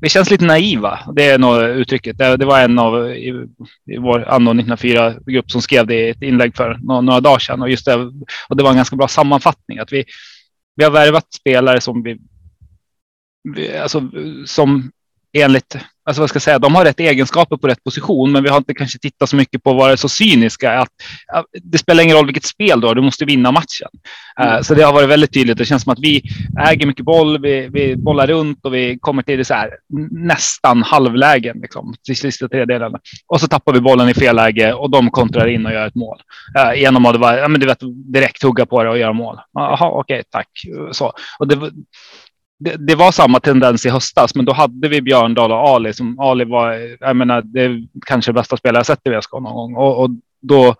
vi 0.03 0.09
känns 0.09 0.31
lite 0.31 0.45
naiva. 0.45 0.99
Det 1.17 1.25
är 1.25 1.39
nog 1.39 1.63
uttrycket. 1.63 2.19
Det, 2.19 2.37
det 2.37 2.45
var 2.45 2.61
en 2.61 2.79
av 2.79 3.11
i, 3.11 3.29
i 3.87 3.99
vår 3.99 4.29
Anno 4.29 4.53
1904-grupp 4.53 5.51
som 5.51 5.63
skrev 5.63 5.87
det 5.87 5.95
i 5.95 6.11
ett 6.11 6.23
inlägg 6.23 6.57
för 6.57 6.79
några, 6.83 7.01
några 7.01 7.21
dagar 7.21 7.39
sedan. 7.39 7.63
Och, 7.63 7.71
just 7.71 7.85
det, 7.85 7.95
och 8.49 8.57
det 8.57 8.63
var 8.63 8.71
en 8.71 8.77
ganska 8.77 8.97
bra 8.97 9.09
sammanfattning. 9.09 9.79
Att 9.79 9.93
vi, 9.93 10.05
vi 10.77 10.85
har 10.85 10.91
värvat 10.91 11.33
spelare 11.33 11.81
som 11.81 12.03
vi, 12.03 12.13
vi 12.13 12.21
alltså, 13.83 14.11
som 14.47 14.91
enligt 15.33 15.77
alltså 16.07 16.23
vad 16.23 16.29
ska 16.29 16.37
jag 16.37 16.43
säga, 16.43 16.59
de 16.59 16.75
har 16.75 16.85
rätt 16.85 17.01
egenskaper 17.01 17.57
på 17.57 17.67
rätt 17.67 17.85
position, 17.85 18.33
men 18.33 18.43
vi 18.43 18.49
har 18.49 18.57
inte 18.57 18.75
kanske 18.75 18.99
tittat 18.99 19.29
så 19.29 19.37
mycket 19.37 19.63
på 19.63 19.73
vad 19.73 19.89
det 19.89 19.93
är 19.93 19.97
så 19.97 20.09
cyniska. 20.09 20.79
Att, 20.81 20.89
att 21.33 21.45
det 21.63 21.79
spelar 21.79 22.03
ingen 22.03 22.17
roll 22.17 22.27
vilket 22.27 22.45
spel 22.45 22.81
du 22.81 22.87
har, 22.87 22.95
du 22.95 23.03
måste 23.03 23.25
vinna 23.25 23.53
matchen. 23.53 23.89
Eh, 24.41 24.47
mm. 24.47 24.57
Uh, 24.57 24.63
så 24.63 24.75
det 24.75 24.83
har 24.83 24.93
varit 24.93 25.09
väldigt 25.09 25.33
tydligt. 25.33 25.59
Det 25.59 25.65
känns 25.65 25.83
som 25.83 25.93
att 25.93 25.99
vi 25.99 26.23
äger 26.69 26.87
mycket 26.87 27.05
boll, 27.05 27.43
vi, 27.43 27.69
vi 27.73 27.97
bollar 27.97 28.27
runt 28.27 28.65
och 28.65 28.75
vi 28.75 28.99
kommer 29.01 29.23
till 29.23 29.39
det 29.39 29.45
så 29.45 29.55
här, 29.55 29.71
nästan 30.11 30.83
halvlägen 30.83 31.59
liksom, 31.63 31.95
till 32.05 32.17
sista 32.17 32.49
tredjedelen. 32.49 32.93
Och 33.27 33.41
så 33.41 33.49
tappar 33.49 33.73
vi 33.73 33.81
bollen 33.81 34.09
i 34.09 34.15
fel 34.15 34.37
läge 34.37 34.73
och 34.73 34.91
de 34.91 35.11
kontrar 35.11 35.47
in 35.47 35.67
och 35.67 35.73
gör 35.73 35.87
ett 35.87 35.95
mål. 35.95 36.19
Uh, 36.59 36.81
genom 36.81 37.07
att 37.07 37.21
ja, 37.21 37.49
men 37.49 37.61
du 37.61 37.67
vet, 37.67 37.81
direkt 38.13 38.43
hugga 38.43 38.67
på 38.67 38.83
det 38.83 38.91
och 38.91 38.99
göra 38.99 39.13
mål. 39.13 39.39
Jaha, 39.53 39.89
okej, 39.91 39.99
okay, 39.99 40.23
tack. 40.31 40.49
Så. 40.93 41.13
Och 41.39 41.49
det, 41.49 41.71
det, 42.59 42.77
det, 42.77 42.95
var 42.95 43.13
samma 43.13 43.41
tendens 43.41 43.87
i 43.87 43.91
höstas, 43.91 44.35
men 44.35 44.45
då 44.45 44.53
hade 44.53 44.89
vi 44.89 45.03
Björndal 45.03 45.53
och 45.53 45.69
Ali. 45.69 45.93
Som 45.93 46.21
Ali 46.21 46.45
var, 46.45 46.97
jag 47.01 47.17
menar, 47.17 47.43
det 47.43 47.61
är 47.61 47.83
kanske 48.07 48.33
bästa 48.33 48.57
spelare 48.57 48.79
jag 48.79 48.87
sett 48.87 49.07
i 49.07 49.11
VSK 49.11 49.33
någon 49.33 49.43
gång. 49.43 49.77
Och, 49.77 50.03
och, 50.03 50.11
då, 50.41 50.75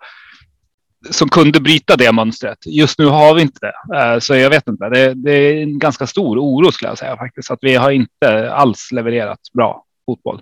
som 1.09 1.29
kunde 1.29 1.59
bryta 1.59 1.95
det 1.95 2.11
mönstret. 2.11 2.57
Just 2.65 2.99
nu 2.99 3.05
har 3.05 3.35
vi 3.35 3.41
inte 3.41 3.59
det. 3.59 3.97
Eh, 3.97 4.19
så 4.19 4.35
jag 4.35 4.49
vet 4.49 4.67
inte. 4.67 4.89
Det, 4.89 5.13
det, 5.13 5.31
är 5.31 5.63
en 5.63 5.79
ganska 5.79 6.07
stor 6.07 6.39
oro 6.39 6.71
skulle 6.71 6.89
jag 6.89 6.97
säga 6.97 7.17
faktiskt. 7.17 7.51
Att 7.51 7.59
vi 7.61 7.75
har 7.75 7.91
inte 7.91 8.51
alls 8.51 8.91
levererat 8.91 9.39
bra 9.53 9.83
fotboll. 10.05 10.41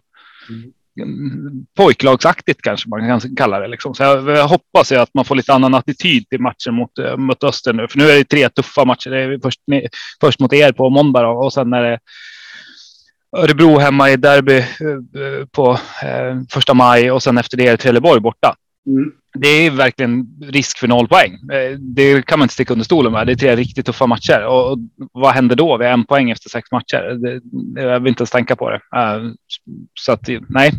Mm 0.50 0.74
pojklagsaktigt 1.77 2.62
kanske 2.62 2.89
man 2.89 3.08
kan 3.08 3.36
kalla 3.36 3.60
det. 3.60 3.67
Liksom. 3.67 3.95
Så 3.95 4.03
jag, 4.03 4.29
jag 4.29 4.47
hoppas 4.47 4.91
att 4.91 5.13
man 5.13 5.25
får 5.25 5.36
lite 5.36 5.53
annan 5.53 5.75
attityd 5.75 6.29
till 6.29 6.41
matchen 6.41 6.73
mot, 6.73 6.97
eh, 6.97 7.17
mot 7.17 7.43
Öster 7.43 7.73
nu. 7.73 7.88
För 7.88 7.97
nu 7.97 8.10
är 8.10 8.17
det 8.17 8.23
tre 8.23 8.49
tuffa 8.49 8.86
matcher. 8.86 9.10
Det 9.10 9.19
är 9.19 9.39
först, 9.43 9.60
först 10.21 10.39
mot 10.39 10.53
er 10.53 10.71
på 10.71 10.89
måndag 10.89 11.21
då, 11.21 11.29
och 11.29 11.53
sen 11.53 11.73
är 11.73 11.84
det 11.84 11.99
Örebro 13.38 13.77
hemma 13.77 14.10
i 14.10 14.17
derby 14.17 14.58
eh, 14.58 14.65
på 15.51 15.71
eh, 16.03 16.41
första 16.49 16.73
maj 16.73 17.12
och 17.12 17.23
sen 17.23 17.38
efter 17.38 17.58
det 17.58 17.67
är 17.67 17.77
Trelleborg 17.77 18.21
borta. 18.21 18.55
Mm. 18.88 19.12
Det 19.34 19.48
är 19.48 19.71
verkligen 19.71 20.28
risk 20.41 20.78
för 20.78 20.88
noll 20.88 21.08
poäng. 21.08 21.39
Det 21.80 22.26
kan 22.26 22.39
man 22.39 22.45
inte 22.45 22.54
sticka 22.54 22.74
under 22.74 22.86
stolen 22.86 23.12
med. 23.12 23.28
Det 23.28 23.34
är 23.34 23.36
tre 23.36 23.56
riktigt 23.56 23.86
tuffa 23.86 24.08
matcher. 24.08 24.45
Och 24.48 24.78
vad 25.12 25.34
händer 25.34 25.56
då? 25.56 25.78
Vi 25.78 25.86
har 25.86 25.93
en 25.93 26.06
poäng 26.06 26.32
efter 26.32 26.50
sex 26.50 26.71
matcher. 26.71 27.13
Det, 27.13 27.41
jag 27.82 28.00
vill 28.00 28.10
inte 28.10 28.21
ens 28.21 28.32
tänka 28.32 28.56
på 28.56 28.69
det. 28.69 28.82
Så 29.93 30.12
att, 30.12 30.28
nej. 30.50 30.71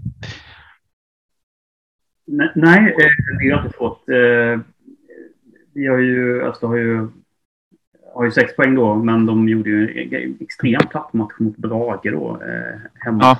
Nej, 2.54 2.94
det 3.38 3.48
är 3.48 3.54
alltid 3.54 3.74
svårt. 3.74 4.02
Vi 5.74 5.86
har 5.86 5.98
ju, 5.98 6.42
Öster 6.42 6.66
har 6.66 6.76
ju 6.76 7.08
har 8.16 8.24
ju 8.24 8.30
sex 8.30 8.56
poäng 8.56 8.74
då, 8.74 8.94
men 8.94 9.26
de 9.26 9.48
gjorde 9.48 9.70
ju 9.70 10.04
en 10.14 10.36
extremt 10.40 10.90
platt 10.90 11.12
match 11.12 11.32
mot 11.38 11.56
Brage 11.56 12.10
då, 12.12 12.42
eh, 12.42 12.80
hemma. 12.94 13.24
Ja. 13.24 13.38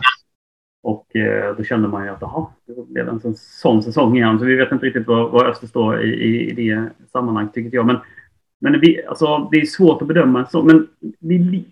Och 0.87 1.17
eh, 1.17 1.57
då 1.57 1.65
kände 1.65 1.89
man 1.89 2.05
ju 2.05 2.11
att 2.11 2.23
aha, 2.23 2.53
det 2.67 2.93
blev 2.93 3.09
en 3.09 3.21
sån, 3.21 3.35
sån 3.35 3.83
säsong 3.83 4.17
igen. 4.17 4.39
Så 4.39 4.45
vi 4.45 4.57
vet 4.57 4.73
inte 4.73 4.87
riktigt 4.87 5.07
var, 5.07 5.29
var 5.29 5.45
Öster 5.45 5.67
står 5.67 6.03
i, 6.03 6.09
i, 6.09 6.51
i 6.51 6.55
det 6.55 6.91
sammanhanget, 7.13 7.55
tycker 7.55 7.77
jag. 7.77 7.87
Men, 7.87 7.97
men 8.61 8.81
vi, 8.81 9.05
alltså, 9.07 9.49
det 9.53 9.57
är 9.57 9.67
svårt 9.67 10.03
att 10.03 10.09
bedöma. 10.09 10.47
Så, 10.47 10.63
men 10.63 10.87
vi, 11.19 11.65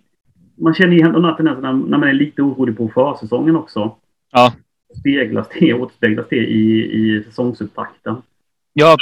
man 0.54 0.74
känner 0.74 0.92
ju 0.92 1.00
ändå 1.00 1.20
den 1.20 1.24
här 1.24 1.36
tendensen 1.36 1.62
när, 1.62 1.72
när 1.72 1.98
man 1.98 2.08
är 2.08 2.12
lite 2.12 2.42
orolig 2.42 2.76
på 2.76 2.88
försäsongen 2.88 3.56
också. 3.56 3.96
Ja. 4.32 4.52
Speglas 5.00 5.48
det, 5.60 5.74
återspeglas 5.74 6.26
det 6.30 6.36
i, 6.36 6.92
i 6.92 7.22
säsongsupptakten. 7.24 8.16
Ja, 8.76 8.96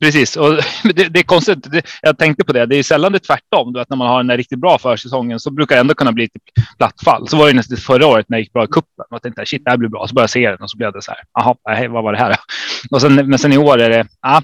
precis. 0.00 0.36
Och 0.36 0.54
det, 0.94 1.08
det 1.08 1.20
är 1.20 1.22
konstigt. 1.22 1.72
Det, 1.72 1.82
jag 2.02 2.18
tänkte 2.18 2.44
på 2.44 2.52
det. 2.52 2.66
Det 2.66 2.76
är 2.76 2.82
sällan 2.82 3.12
det 3.12 3.16
är 3.16 3.20
tvärtom. 3.20 3.72
Du 3.72 3.78
vet, 3.78 3.90
när 3.90 3.96
man 3.96 4.08
har 4.08 4.20
en 4.20 4.36
riktigt 4.36 4.58
bra 4.58 4.78
försäsongen 4.78 5.40
så 5.40 5.50
brukar 5.50 5.76
det 5.76 5.80
ändå 5.80 5.94
kunna 5.94 6.12
bli 6.12 6.24
ett 6.24 6.30
plattfall. 6.78 7.28
Så 7.28 7.36
var 7.36 7.46
det 7.46 7.52
nästan 7.52 7.76
förra 7.76 8.06
året 8.06 8.28
när 8.28 8.38
det 8.38 8.42
gick 8.42 8.52
bra 8.52 8.64
i 8.64 8.66
cupen. 8.66 9.04
Jag 9.10 9.22
tänkte 9.22 9.46
shit, 9.46 9.64
det 9.64 9.70
här 9.70 9.76
blir 9.76 9.88
bra. 9.88 10.06
Så 10.08 10.14
började 10.14 10.24
jag 10.24 10.30
se 10.30 10.50
den 10.50 10.62
och 10.62 10.70
så 10.70 10.76
blev 10.76 10.92
det 10.92 11.02
så 11.02 11.10
här. 11.10 11.20
Jaha, 11.34 11.88
vad 11.88 12.04
var 12.04 12.12
det 12.12 12.18
här? 12.18 12.36
Och 12.90 13.00
sen, 13.00 13.14
men 13.14 13.38
sen 13.38 13.52
i 13.52 13.58
år 13.58 13.78
är 13.78 13.90
det. 13.90 14.06
Ja, 14.22 14.42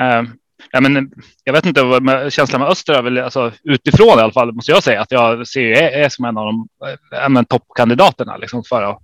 äh, 0.00 0.22
ja, 0.70 0.80
men 0.80 1.10
jag 1.44 1.52
vet 1.52 1.66
inte 1.66 1.82
vad 1.82 2.32
känslan 2.32 2.60
med 2.60 2.70
Öster 2.70 2.92
är 2.92 3.02
väl 3.02 3.18
alltså, 3.18 3.52
utifrån 3.64 4.18
i 4.18 4.22
alla 4.22 4.32
fall 4.32 4.52
måste 4.52 4.70
jag 4.70 4.82
säga 4.82 5.00
att 5.00 5.10
jag 5.10 5.48
ser 5.48 5.82
är, 5.82 6.04
är 6.04 6.08
som 6.08 6.24
en 6.24 6.38
av 6.38 6.46
de 6.46 7.36
äh, 7.36 7.42
toppkandidaterna 7.42 8.36
liksom 8.36 8.64
för 8.64 8.82
att 8.82 8.98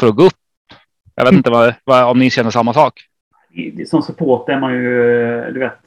för 0.00 0.08
att 0.08 0.16
gå 0.16 0.24
upp. 0.24 0.32
Jag 1.14 1.24
vet 1.24 1.34
inte 1.34 1.50
vad, 1.50 1.74
vad, 1.84 2.04
om 2.04 2.18
ni 2.18 2.30
känner 2.30 2.50
samma 2.50 2.74
sak 2.74 3.00
som 3.86 4.02
supporter 4.02 4.52
är 4.52 4.60
man 4.60 4.72
ju, 4.72 5.22
eh, 5.22 5.52
du 5.52 5.60
vet. 5.60 5.78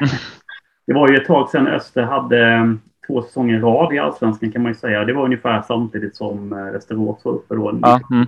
det 0.86 0.92
var 0.92 1.08
ju 1.08 1.16
ett 1.16 1.26
tag 1.26 1.50
sedan 1.50 1.66
Öster 1.66 2.02
hade 2.02 2.52
eh, 2.52 2.72
två 3.06 3.22
säsonger 3.22 3.56
i 3.56 3.60
rad 3.60 3.94
i 3.94 3.98
Allsvenskan 3.98 4.52
kan 4.52 4.62
man 4.62 4.72
ju 4.72 4.78
säga. 4.78 5.04
Det 5.04 5.12
var 5.12 5.24
ungefär 5.24 5.62
samtidigt 5.62 6.16
som 6.16 6.52
eh, 6.52 6.72
Västerås 6.72 7.24
var 7.24 7.32
uppe 7.32 7.54
då. 7.54 7.78
Ja, 7.82 8.00
mm. 8.10 8.26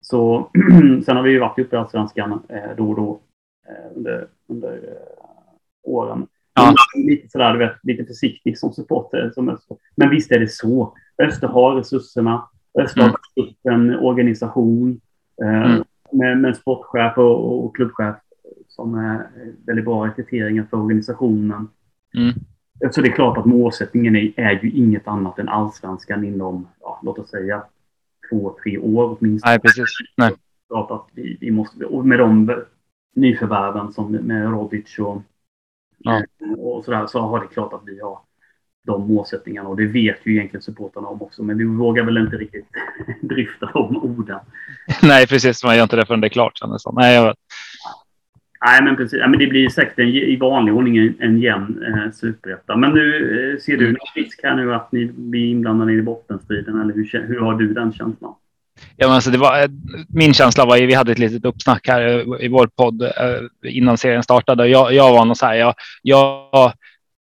Så 0.00 0.50
sen 1.04 1.16
har 1.16 1.22
vi 1.22 1.30
ju 1.30 1.38
varit 1.38 1.58
uppe 1.58 1.76
i 1.76 1.78
Allsvenskan 1.78 2.42
då 2.76 2.90
och 2.90 2.96
då 2.96 3.20
under, 3.94 4.26
under 4.48 4.80
åren. 5.82 6.26
Ja. 6.54 6.74
Lite 6.96 7.28
sådär, 7.28 7.52
du 7.52 7.58
vet, 7.58 7.76
lite 7.82 8.04
försiktig 8.04 8.58
som 8.58 8.72
supporter 8.72 9.30
som 9.34 9.48
Öster. 9.48 9.76
Men 9.96 10.10
visst 10.10 10.32
är 10.32 10.40
det 10.40 10.50
så. 10.50 10.96
Öster 11.22 11.48
har 11.48 11.74
resurserna. 11.74 12.48
Öster 12.78 13.00
har 13.00 13.16
mm. 13.68 13.90
en 13.90 13.98
organisation. 13.98 15.00
Mm 15.42 15.82
med, 16.12 16.38
med 16.38 16.56
sportchef 16.56 17.18
och, 17.18 17.64
och 17.64 17.76
klubbchef 17.76 18.16
som 18.68 18.94
är 18.94 19.30
väldigt 19.66 19.84
bra 19.84 20.06
rekryteringar 20.06 20.66
för 20.70 20.76
organisationen. 20.76 21.68
Mm. 22.14 22.34
Så 22.90 23.00
det 23.00 23.08
är 23.08 23.12
klart 23.12 23.38
att 23.38 23.46
målsättningen 23.46 24.16
är, 24.16 24.32
är 24.36 24.60
ju 24.62 24.70
inget 24.70 25.08
annat 25.08 25.38
än 25.38 25.48
allsvenskan 25.48 26.24
inom, 26.24 26.68
ja, 26.80 27.00
låt 27.02 27.18
oss 27.18 27.30
säga, 27.30 27.62
två, 28.30 28.56
tre 28.62 28.78
år 28.78 29.16
åtminstone. 29.18 29.52
Nej, 29.52 29.60
precis. 29.60 29.84
Nej. 30.16 30.34
Klart 30.68 30.90
att 30.90 31.06
vi, 31.12 31.38
vi 31.40 31.50
måste, 31.50 31.84
och 31.84 32.06
med 32.06 32.18
de 32.18 32.62
nyförvärven 33.14 33.92
som 33.92 34.12
med 34.12 34.50
Rodic 34.50 34.98
och, 34.98 35.22
ja. 35.98 36.22
och 36.58 36.84
sådär, 36.84 37.06
så 37.06 37.20
har 37.20 37.40
det 37.40 37.46
klart 37.46 37.72
att 37.72 37.82
vi 37.86 38.00
har 38.00 38.18
de 38.86 39.14
målsättningarna 39.14 39.68
och 39.68 39.76
det 39.76 39.86
vet 39.86 40.18
ju 40.24 40.32
egentligen 40.32 40.62
supportrarna 40.62 41.08
om 41.08 41.22
också. 41.22 41.42
Men 41.42 41.58
vi 41.58 41.64
vågar 41.64 42.04
väl 42.04 42.18
inte 42.18 42.36
riktigt 42.36 42.66
dryfta 43.22 43.70
de 43.72 43.96
orden. 43.96 44.38
Nej, 45.02 45.26
precis. 45.26 45.64
Man 45.64 45.76
gör 45.76 45.82
inte 45.82 45.96
det 45.96 46.06
förrän 46.06 46.20
det 46.20 46.26
är 46.26 46.28
klart. 46.28 46.60
Nej, 46.92 47.14
jag 47.14 47.26
vet. 47.26 47.36
Nej, 48.64 48.82
men 48.82 48.96
precis. 48.96 49.18
Ja, 49.18 49.28
men 49.28 49.38
det 49.38 49.46
blir 49.46 49.68
säkert 49.68 49.98
en, 49.98 50.08
i 50.08 50.36
vanlig 50.36 50.74
ordning 50.74 50.96
en, 50.96 51.14
en 51.20 51.40
jämn 51.40 51.84
eh, 51.86 52.12
superetta. 52.12 52.76
Men 52.76 52.90
nu 52.90 53.52
eh, 53.54 53.60
ser 53.60 53.76
du 53.76 53.86
någon 53.86 53.96
risk 54.14 54.40
här 54.42 54.56
nu 54.56 54.74
att 54.74 54.92
ni 54.92 55.06
blir 55.06 55.50
inblandade 55.50 55.92
i 55.92 56.02
bottenstriden? 56.02 56.80
Eller 56.80 56.94
hur, 56.94 57.26
hur 57.28 57.40
har 57.40 57.54
du 57.54 57.74
den 57.74 57.92
känslan? 57.92 58.34
Ja, 58.96 59.06
men 59.06 59.14
alltså 59.14 59.30
det 59.30 59.38
var, 59.38 59.62
eh, 59.62 59.68
min 60.14 60.34
känsla 60.34 60.64
var 60.64 60.76
ju, 60.76 60.86
vi 60.86 60.94
hade 60.94 61.12
ett 61.12 61.18
litet 61.18 61.44
uppsnack 61.44 61.88
här 61.88 62.42
i 62.44 62.48
vår 62.48 62.66
podd 62.66 63.02
eh, 63.02 63.08
innan 63.62 63.98
serien 63.98 64.22
startade. 64.22 64.66
Jag, 64.66 64.94
jag 64.94 65.12
var 65.12 65.24
nog 65.24 65.36
så 65.36 65.46
här, 65.46 65.54
jag, 65.54 65.74
jag 66.02 66.72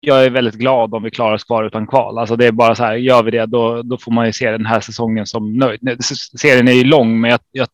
jag 0.02 0.26
är 0.26 0.30
väldigt 0.30 0.56
glad 0.56 0.94
om 0.94 1.04
vi 1.04 1.12
klarar 1.12 1.34
oss 1.34 1.44
kvar 1.44 1.64
utan 1.64 1.88
kval. 1.88 2.18
Alltså 2.18 2.36
det 2.36 2.46
är 2.46 2.52
bara 2.52 2.76
så 2.76 2.84
här, 2.84 2.96
gör 2.96 3.24
vi 3.24 3.32
det 3.32 3.46
då, 3.46 3.82
då 3.82 3.98
får 3.98 4.12
man 4.12 4.26
ju 4.26 4.34
se 4.34 4.52
den 4.52 4.66
här 4.66 4.80
säsongen 4.80 5.26
som 5.26 5.58
nöjd. 5.58 6.04
Serien 6.40 6.68
är 6.68 6.72
ju 6.72 6.84
lång, 6.84 7.22
men 7.22 7.32
jag, 7.32 7.40
jag, 7.52 7.68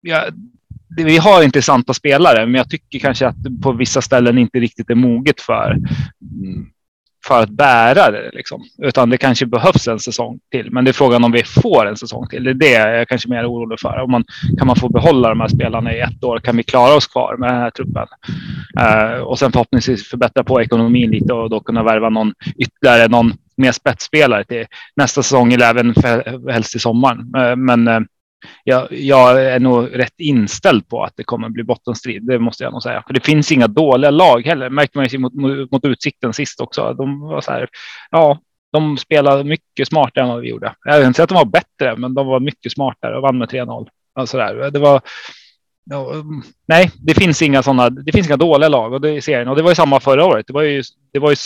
jag 0.00 0.32
vi 0.96 1.16
har 1.16 1.42
intressanta 1.42 1.94
spelare, 1.94 2.46
men 2.46 2.54
jag 2.54 2.70
tycker 2.70 2.98
kanske 2.98 3.26
att 3.26 3.62
på 3.62 3.72
vissa 3.72 4.02
ställen 4.02 4.38
inte 4.38 4.58
riktigt 4.58 4.90
är 4.90 4.94
moget 4.94 5.40
för 5.40 5.70
mm, 5.70 6.70
för 7.28 7.42
att 7.42 7.50
bära 7.50 8.10
det. 8.10 8.30
Liksom. 8.32 8.64
Utan 8.82 9.10
det 9.10 9.18
kanske 9.18 9.46
behövs 9.46 9.88
en 9.88 9.98
säsong 9.98 10.38
till. 10.50 10.70
Men 10.70 10.84
det 10.84 10.90
är 10.90 10.92
frågan 10.92 11.24
om 11.24 11.32
vi 11.32 11.42
får 11.44 11.86
en 11.86 11.96
säsong 11.96 12.26
till. 12.28 12.44
Det 12.44 12.50
är 12.50 12.54
det 12.54 12.70
jag 12.70 13.00
är 13.00 13.04
kanske 13.04 13.28
mer 13.28 13.46
orolig 13.46 13.80
för. 13.80 14.00
Om 14.00 14.10
man, 14.10 14.24
kan 14.58 14.66
man 14.66 14.76
få 14.76 14.88
behålla 14.88 15.28
de 15.28 15.40
här 15.40 15.48
spelarna 15.48 15.94
i 15.94 16.00
ett 16.00 16.24
år? 16.24 16.38
Kan 16.38 16.56
vi 16.56 16.62
klara 16.62 16.94
oss 16.94 17.06
kvar 17.06 17.36
med 17.36 17.48
den 17.48 17.60
här 17.60 17.70
truppen? 17.70 18.06
Uh, 18.80 19.22
och 19.22 19.38
sen 19.38 19.52
förhoppningsvis 19.52 20.08
förbättra 20.08 20.44
på 20.44 20.62
ekonomin 20.62 21.10
lite 21.10 21.32
och 21.32 21.50
då 21.50 21.60
kunna 21.60 21.82
värva 21.82 22.08
någon 22.08 22.34
ytterligare, 22.56 23.08
någon 23.08 23.32
mer 23.56 23.72
spetsspelare 23.72 24.44
till 24.44 24.66
nästa 24.96 25.22
säsong 25.22 25.52
eller 25.52 25.66
även 25.66 25.94
helst 26.50 26.76
i 26.76 26.78
sommaren. 26.78 27.18
Uh, 27.18 27.56
men 27.56 27.88
uh, 27.88 28.00
jag, 28.64 28.92
jag, 28.92 29.44
är 29.44 29.60
nog 29.60 29.98
rätt 29.98 30.20
inställd 30.20 30.88
på 30.88 31.04
att 31.04 31.12
det 31.16 31.24
kommer 31.24 31.48
bli 31.48 31.64
bottenstrid. 31.64 32.26
Det 32.26 32.38
måste 32.38 32.64
jag 32.64 32.72
nog 32.72 32.82
säga. 32.82 33.02
För 33.06 33.14
det 33.14 33.24
finns 33.24 33.52
inga 33.52 33.66
dåliga 33.66 34.10
lag 34.10 34.46
heller. 34.46 34.70
Märkte 34.70 34.98
man 34.98 35.06
ju 35.06 35.18
mot, 35.18 35.34
mot, 35.72 35.84
Utsikten 35.84 36.32
sist 36.32 36.60
också. 36.60 36.94
De 36.94 37.20
var 37.20 37.40
så 37.40 37.50
här. 37.50 37.68
Ja, 38.10 38.38
de 38.72 38.96
spelade 38.96 39.44
mycket 39.44 39.88
smartare 39.88 40.24
än 40.24 40.30
vad 40.30 40.40
vi 40.40 40.48
gjorde. 40.48 40.74
Jag 40.84 40.98
vill 40.98 41.06
inte 41.06 41.16
säga 41.16 41.24
att 41.24 41.28
de 41.28 41.34
var 41.34 41.44
bättre, 41.44 41.96
men 41.96 42.14
de 42.14 42.26
var 42.26 42.40
mycket 42.40 42.72
smartare 42.72 43.16
och 43.16 43.22
vann 43.22 43.38
med 43.38 43.48
3-0. 43.48 43.88
Alltså 44.14 44.36
där. 44.36 44.70
Det 44.70 44.78
var. 44.78 45.00
nej, 46.68 46.90
det 46.96 47.14
finns 47.14 47.42
inga 47.42 47.62
sådana. 47.62 47.90
Det 47.90 48.12
finns 48.12 48.26
inga 48.26 48.36
dåliga 48.36 48.68
lag 48.68 48.92
och 48.92 49.00
det 49.00 49.10
i 49.10 49.20
serien 49.20 49.48
och 49.48 49.56
det 49.56 49.62
var 49.62 49.70
ju 49.70 49.74
samma 49.74 50.00
förra 50.00 50.24
året. 50.24 50.46
Det 50.46 50.52
var 50.52 50.62
ju. 50.62 50.82
Det 51.12 51.18
var 51.18 51.30
ju 51.30 51.36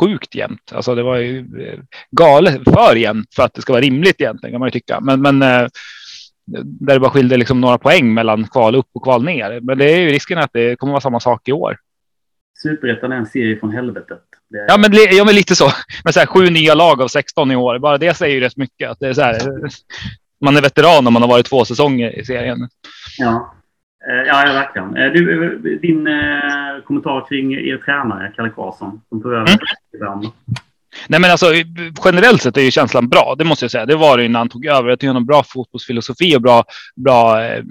sjukt 0.00 0.34
jämnt. 0.34 0.72
Alltså, 0.72 0.94
det 0.94 1.02
var 1.02 1.16
ju 1.16 1.38
eh, 1.38 1.80
galet 2.10 2.64
för 2.64 2.96
jämnt 2.96 3.34
för 3.34 3.42
att 3.42 3.54
det 3.54 3.62
ska 3.62 3.72
vara 3.72 3.82
rimligt 3.82 4.20
egentligen 4.20 4.52
kan 4.52 4.60
man 4.60 4.66
ju 4.66 4.72
tycka. 4.72 5.00
Men, 5.00 5.22
men 5.22 5.42
eh, 5.42 5.68
där 6.46 6.94
det 6.94 7.00
bara 7.00 7.10
skilde 7.10 7.36
liksom 7.36 7.60
några 7.60 7.78
poäng 7.78 8.14
mellan 8.14 8.44
kval 8.44 8.74
upp 8.74 8.88
och 8.92 9.02
kval 9.02 9.24
ner. 9.24 9.60
Men 9.60 9.78
det 9.78 9.92
är 9.92 9.98
ju 9.98 10.08
risken 10.08 10.38
att 10.38 10.50
det 10.52 10.78
kommer 10.78 10.92
vara 10.92 11.00
samma 11.00 11.20
sak 11.20 11.48
i 11.48 11.52
år. 11.52 11.76
Superettan 12.62 13.12
är 13.12 13.16
en 13.16 13.26
serie 13.26 13.56
från 13.60 13.70
helvetet. 13.70 14.22
Är... 14.54 14.66
Ja, 14.68 14.78
men, 14.78 14.90
ja, 15.10 15.24
men 15.24 15.34
lite 15.34 15.56
så. 15.56 15.70
Men 16.04 16.12
så 16.12 16.20
här, 16.20 16.26
sju 16.26 16.50
nya 16.50 16.74
lag 16.74 17.02
av 17.02 17.08
16 17.08 17.50
i 17.50 17.56
år. 17.56 17.78
Bara 17.78 17.98
det 17.98 18.14
säger 18.14 18.34
ju 18.34 18.40
rätt 18.40 18.56
mycket. 18.56 18.90
Att 18.90 19.00
det 19.00 19.08
är 19.08 19.12
så 19.12 19.22
här, 19.22 19.40
man 20.44 20.56
är 20.56 20.62
veteran 20.62 21.06
om 21.06 21.12
man 21.12 21.22
har 21.22 21.28
varit 21.28 21.46
två 21.46 21.64
säsonger 21.64 22.18
i 22.18 22.24
serien. 22.24 22.68
Ja, 23.18 23.54
eh, 24.08 24.26
ja, 24.26 24.52
verkligen. 24.52 24.96
Eh, 24.96 25.12
du, 25.12 25.78
din 25.82 26.06
eh, 26.06 26.84
kommentar 26.84 27.26
kring 27.28 27.54
er 27.54 27.76
tränare, 27.76 28.32
Kalle 28.36 28.50
Karlsson, 28.50 29.00
som 29.08 29.22
tog 29.22 29.32
över 29.32 29.46
mm. 30.00 30.30
Nej, 31.08 31.20
men 31.20 31.30
alltså 31.30 31.46
generellt 32.04 32.42
sett 32.42 32.56
är 32.56 32.60
ju 32.60 32.70
känslan 32.70 33.08
bra. 33.08 33.34
Det 33.38 33.44
måste 33.44 33.64
jag 33.64 33.70
säga. 33.70 33.86
Det 33.86 33.96
var 33.96 34.18
det 34.18 34.24
innan 34.24 34.40
han 34.40 34.48
tog 34.48 34.66
över. 34.66 34.88
Jag 34.88 34.98
tycker 34.98 35.08
han 35.08 35.16
har 35.16 35.22
bra 35.22 35.42
fotbollsfilosofi 35.42 36.36
och 36.36 36.42
bra, 36.42 36.64
bra, 36.96 37.44
eh, 37.44 37.62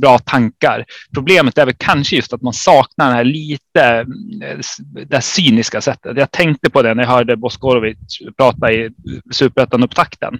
bra 0.00 0.18
tankar. 0.18 0.84
Problemet 1.14 1.58
är 1.58 1.66
väl 1.66 1.74
kanske 1.78 2.16
just 2.16 2.32
att 2.32 2.42
man 2.42 2.52
saknar 2.52 3.06
den 3.06 3.16
här 3.16 3.24
lite 3.24 4.06
eh, 4.42 4.58
det 5.06 5.20
cyniska 5.22 5.80
sättet. 5.80 6.16
Jag 6.16 6.30
tänkte 6.30 6.70
på 6.70 6.82
det 6.82 6.94
när 6.94 7.02
jag 7.02 7.10
hörde 7.10 7.36
Boskorovic 7.36 7.96
prata 8.36 8.72
i 8.72 8.90
superettan-upptakten. 9.32 10.38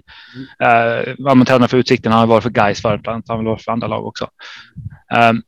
Mm. 0.61 1.19
Uh, 1.19 1.29
han 1.29 1.45
tränade 1.45 1.69
för 1.69 1.79
Utsikten, 1.79 2.13
han 2.13 2.21
har 2.21 2.27
varit 2.27 2.43
för 2.43 2.51
Gais 2.51 2.83
förut, 2.83 3.01
han 3.05 3.23
har 3.27 3.43
varit 3.43 3.63
för 3.63 3.73
andra 3.73 3.87
lag 3.87 4.07
också. 4.07 4.29
Um, 5.31 5.43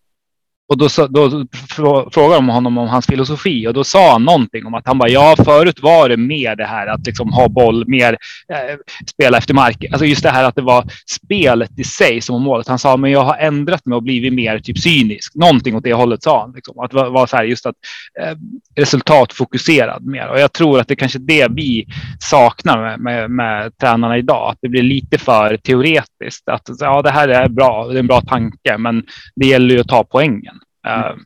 och 0.66 0.78
då, 0.78 0.88
då 1.08 2.10
frågade 2.10 2.34
de 2.34 2.48
honom 2.48 2.78
om 2.78 2.88
hans 2.88 3.06
filosofi 3.06 3.68
och 3.68 3.74
då 3.74 3.84
sa 3.84 4.12
han 4.12 4.24
någonting 4.24 4.66
om 4.66 4.74
att 4.74 4.86
han 4.86 4.98
bara, 4.98 5.08
ja, 5.08 5.34
förut 5.44 5.82
var 5.82 6.08
det 6.08 6.16
mer 6.16 6.56
det 6.56 6.64
här 6.64 6.86
att 6.86 7.06
liksom 7.06 7.32
ha 7.32 7.48
boll, 7.48 7.88
mer 7.88 8.16
eh, 8.48 8.76
spela 9.06 9.38
efter 9.38 9.54
mark. 9.54 9.84
Alltså 9.92 10.06
just 10.06 10.22
det 10.22 10.30
här 10.30 10.44
att 10.44 10.54
det 10.54 10.62
var 10.62 10.84
spelet 11.06 11.78
i 11.78 11.84
sig 11.84 12.20
som 12.20 12.32
var 12.32 12.40
målet. 12.40 12.68
Han 12.68 12.78
sa, 12.78 12.96
men 12.96 13.10
jag 13.10 13.24
har 13.24 13.36
ändrat 13.36 13.86
mig 13.86 13.96
och 13.96 14.02
blivit 14.02 14.32
mer 14.32 14.58
typ 14.58 14.78
cynisk. 14.78 15.34
Någonting 15.34 15.76
åt 15.76 15.84
det 15.84 15.92
hållet 15.92 16.22
sa 16.22 16.40
han. 16.40 16.52
Liksom. 16.54 16.78
Att 16.78 16.92
vara 16.92 17.10
var 17.10 17.26
så 17.26 17.36
här 17.36 17.44
just 17.44 17.66
att 17.66 17.76
eh, 18.20 18.36
resultatfokuserad 18.76 20.06
mer. 20.06 20.28
Och 20.28 20.40
jag 20.40 20.52
tror 20.52 20.80
att 20.80 20.88
det 20.88 20.94
är 20.94 20.96
kanske 20.96 21.18
det 21.18 21.48
vi 21.50 21.86
saknar 22.20 22.78
med, 22.82 23.00
med, 23.00 23.30
med 23.30 23.78
tränarna 23.78 24.18
idag. 24.18 24.50
Att 24.50 24.58
det 24.62 24.68
blir 24.68 24.82
lite 24.82 25.18
för 25.18 25.56
teoretiskt. 25.56 26.48
Att 26.48 26.68
ja, 26.78 27.02
det 27.02 27.10
här 27.10 27.28
är 27.28 27.48
bra, 27.48 27.86
det 27.86 27.94
är 27.94 28.00
en 28.00 28.06
bra 28.06 28.20
tanke, 28.20 28.78
men 28.78 29.02
det 29.36 29.46
gäller 29.46 29.74
ju 29.74 29.80
att 29.80 29.88
ta 29.88 30.04
poängen. 30.04 30.54
Mm. 30.84 31.18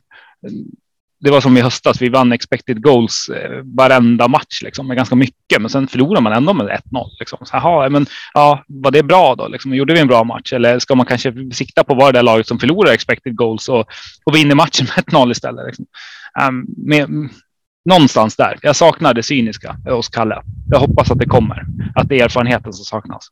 Ehm, 0.47 0.65
det 1.21 1.31
var 1.31 1.41
som 1.41 1.57
i 1.57 1.61
höstas, 1.61 2.01
vi 2.01 2.09
vann 2.09 2.31
expected 2.31 2.83
goals 2.83 3.29
eh, 3.29 3.61
varenda 3.63 4.27
match 4.27 4.61
liksom, 4.61 4.87
med 4.87 4.97
ganska 4.97 5.15
mycket, 5.15 5.61
men 5.61 5.69
sen 5.69 5.87
förlorar 5.87 6.21
man 6.21 6.33
ändå 6.33 6.53
med 6.53 6.67
1-0. 6.67 7.07
Liksom. 7.19 7.37
men, 7.91 8.05
ja, 8.33 8.63
var 8.67 8.91
det 8.91 9.03
bra 9.03 9.35
då? 9.35 9.47
Liksom? 9.47 9.73
Gjorde 9.73 9.93
vi 9.93 9.99
en 9.99 10.07
bra 10.07 10.23
match? 10.23 10.53
Eller 10.53 10.79
ska 10.79 10.95
man 10.95 11.05
kanske 11.05 11.33
sikta 11.53 11.83
på 11.83 11.95
vad 11.95 12.13
det 12.13 12.21
laget 12.21 12.47
som 12.47 12.59
förlorar 12.59 12.91
expected 12.91 13.35
goals 13.35 13.69
och, 13.69 13.85
och 14.25 14.35
vinner 14.35 14.55
matchen 14.55 14.87
med 14.95 15.05
1-0 15.05 15.31
istället? 15.31 15.67
Liksom. 15.67 15.85
Um, 16.47 16.65
med, 16.77 17.29
någonstans 17.85 18.35
där. 18.35 18.57
Jag 18.61 18.75
saknar 18.75 19.13
det 19.13 19.23
cyniska 19.23 19.77
hos 19.85 20.09
Kalle. 20.09 20.41
Jag 20.71 20.79
hoppas 20.79 21.11
att 21.11 21.19
det 21.19 21.25
kommer. 21.25 21.65
Att 21.95 22.09
det 22.09 22.19
är 22.19 22.25
erfarenheten 22.25 22.73
som 22.73 22.85
saknas. 22.85 23.27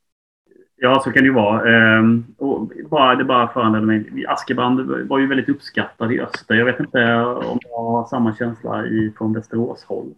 Ja, 0.80 1.02
så 1.04 1.12
kan 1.12 1.24
det 1.24 1.28
ju 1.28 1.34
vara. 1.34 1.76
Ehm, 1.76 2.26
och 2.38 2.72
bara, 2.90 3.16
det 3.16 3.24
bara 3.24 3.48
föranledde 3.48 3.86
mig. 3.86 4.26
Askebrand 4.28 5.08
var 5.10 5.20
ju 5.20 5.28
väldigt 5.28 5.50
uppskattad 5.50 6.12
i 6.12 6.20
öster. 6.20 6.56
Jag 6.56 6.66
vet 6.66 6.80
inte 6.80 7.16
om 7.24 7.60
jag 7.70 7.78
har 7.78 8.06
samma 8.06 8.36
känsla 8.36 8.86
i, 8.86 9.13
från 9.18 9.34
Västerås 9.34 9.84
håll. 9.84 10.13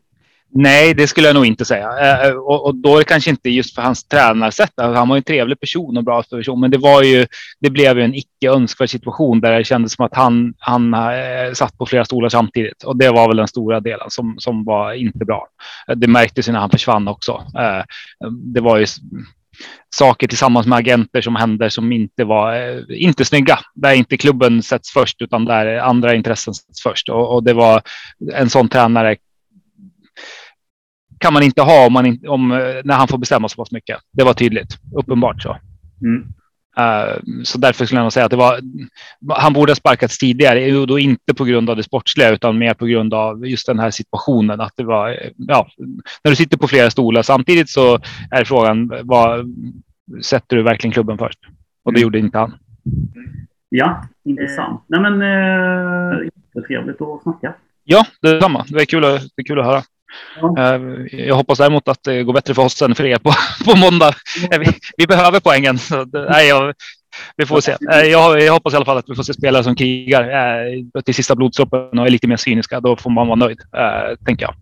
Nej, 0.52 0.94
det 0.94 1.08
skulle 1.08 1.28
jag 1.28 1.34
nog 1.34 1.46
inte 1.46 1.66
säga. 1.66 1.90
Eh, 2.28 2.32
och, 2.32 2.66
och, 2.66 2.76
då 2.76 2.94
är 2.94 2.98
det 2.98 3.04
kanske 3.04 3.30
inte 3.30 3.50
just 3.50 3.76
för 3.76 3.82
hans 3.82 4.04
tränarsätt. 4.04 4.80
Alltså, 4.80 4.98
han 4.98 5.10
var 5.10 5.18
en 5.18 5.24
trevlig 5.24 5.60
person 5.60 5.98
och 5.98 6.04
bra 6.04 6.24
person, 6.24 6.60
men 6.60 6.72
det 6.72 6.78
var 6.78 7.04
ju. 7.04 7.26
Det 7.60 7.70
blev 7.70 7.98
ju 7.98 8.04
en 8.04 8.16
icke 8.16 8.50
önskvärd 8.50 8.90
situation 8.90 9.42
där 9.42 9.58
det 9.58 9.64
kändes 9.64 9.94
som 9.94 10.06
att 10.06 10.16
han, 10.16 10.54
han 10.60 10.94
eh, 10.94 11.54
satt 11.54 11.78
på 11.78 11.86
flera 11.86 12.06
stolar 12.06 12.30
samtidigt 12.30 12.84
och 12.84 12.98
det 12.98 13.10
var 13.10 13.28
väl 13.28 13.38
den 13.38 13.48
stora 13.48 13.80
delen 13.80 14.10
som, 14.10 14.36
som 14.38 14.66
var 14.66 14.94
inte 14.94 15.26
bra. 15.26 15.48
Eh, 15.88 15.96
det 15.96 16.08
märktes 16.08 16.48
ju 16.48 16.52
när 16.52 16.60
han 16.60 16.70
försvann 16.70 17.08
också. 17.08 17.44
Det 18.54 18.62
var 18.62 18.78
ju 18.78 18.86
saker 19.96 20.28
tillsammans 20.28 20.68
med 20.68 20.78
agenter 20.78 21.22
som 21.22 21.36
händer 21.36 21.70
som 21.70 21.92
inte 21.92 22.24
var 22.24 22.54
eh, 22.54 22.84
inte 22.90 23.26
snygga. 23.26 23.60
Där 23.76 23.94
inte 23.94 24.18
klubben 24.18 24.64
sätts 24.64 24.92
först 24.92 25.22
utan 25.22 25.46
där 25.46 25.78
andra 25.78 26.16
intressen 26.16 26.54
sätts 26.54 26.84
först 26.84 27.10
och, 27.10 27.34
och 27.34 27.44
det 27.44 27.54
var 27.54 27.82
en 28.34 28.50
sån 28.50 28.70
tränare 28.70 29.16
kan 31.20 31.34
man 31.34 31.44
inte 31.44 31.62
ha 31.62 31.86
om, 31.86 31.94
man 31.94 32.20
om 32.28 32.52
eh, 32.52 32.58
när 32.84 32.94
han 32.94 33.08
får 33.08 33.18
bestämma 33.18 33.50
så 33.50 33.56
pass 33.56 33.72
mycket. 33.72 33.98
Det 34.12 34.24
var 34.24 34.34
tydligt, 34.34 34.78
uppenbart 34.96 35.42
så. 35.42 35.58
Mm. 36.02 36.34
Uh, 36.80 37.44
så 37.44 37.58
därför 37.58 37.86
skulle 37.86 38.00
jag 38.00 38.06
nog 38.06 38.14
säga 38.14 38.26
att 38.26 38.32
det 38.32 38.38
var. 38.38 38.60
Han 39.30 39.54
borde 39.54 39.72
ha 39.72 39.76
sparkats 39.76 40.18
tidigare 40.18 40.76
och 40.76 40.88
då 40.88 41.00
inte 41.00 41.34
på 41.34 41.46
grund 41.46 41.70
av 41.70 41.76
det 41.76 41.84
sportsliga 41.84 42.30
utan 42.30 42.58
mer 42.58 42.74
på 42.74 42.86
grund 42.86 43.14
av 43.14 43.48
just 43.48 43.68
den 43.68 43.80
här 43.80 43.92
situationen. 43.92 44.62
Att 44.62 44.74
det 44.76 44.84
var 44.84 45.20
ja, 45.38 45.68
när 46.24 46.32
du 46.32 46.36
sitter 46.36 46.58
på 46.58 46.68
flera 46.68 46.90
stolar 46.90 47.22
samtidigt 47.22 47.70
så 47.70 48.00
är 48.32 48.44
frågan 48.44 48.92
vad 49.04 49.56
sätter 50.22 50.56
du 50.56 50.64
verkligen 50.64 50.94
klubben 50.94 51.18
först? 51.18 51.40
Och 51.84 51.94
det 51.94 52.00
mm. 52.00 52.04
gjorde 52.04 52.20
inte 52.20 52.38
han. 52.38 52.54
Ja, 53.70 54.04
intressant. 54.24 54.84
Nej, 54.88 55.02
men 55.02 55.14
eh, 55.22 56.62
trevligt 56.68 57.02
att 57.02 57.24
snacka. 57.24 57.54
Ja, 57.84 58.06
detsamma. 58.22 58.66
Det 58.70 58.82
är 58.82 58.86
kul, 58.86 59.02
det 59.02 59.42
är 59.42 59.44
kul 59.44 59.60
att 59.60 59.66
höra. 59.66 59.82
Ja. 60.42 60.76
Eh, 60.76 60.82
jag 61.28 61.36
hoppas 61.36 61.58
däremot 61.58 61.88
att 61.88 62.04
det 62.04 62.24
går 62.24 62.34
bättre 62.34 62.54
för 62.54 62.62
oss 62.62 62.82
än 62.82 62.96
för 62.96 63.06
er 63.06 63.18
på, 63.18 63.32
på 63.66 63.78
måndag. 63.78 64.14
Vi, 64.60 64.66
vi 64.98 65.08
behöver 65.08 65.40
poängen. 65.40 65.76
Det, 66.06 66.30
nej, 66.30 66.48
jag, 66.48 66.74
vi 67.38 67.46
får 67.46 67.62
se. 67.62 67.72
Eh, 67.72 68.00
jag, 68.00 68.42
jag, 68.42 68.54
hoppas 68.54 68.74
i 68.74 68.76
alla 68.76 68.86
fall 68.86 68.98
att 68.98 69.10
vi 69.10 69.16
får 69.16 69.24
se 69.24 69.34
spelare 69.34 69.64
som 69.64 69.76
krigar 69.76 70.24
eh, 70.30 71.02
till 71.02 71.16
sista 71.16 71.36
blodsdroppen 71.36 72.00
och 72.00 72.06
är 72.06 72.10
lite 72.10 72.28
mer 72.28 72.38
cyniska. 72.38 72.80
Då 72.80 72.96
får 72.96 73.10
man 73.10 73.28
vara 73.28 73.36
nöjd, 73.36 73.60
tänker 74.26 74.46
jag. 74.46 74.56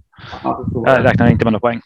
Jag 0.85 1.05
räknar 1.05 1.29
inte 1.29 1.45
med 1.45 1.53
några 1.53 1.59
poäng. 1.59 1.81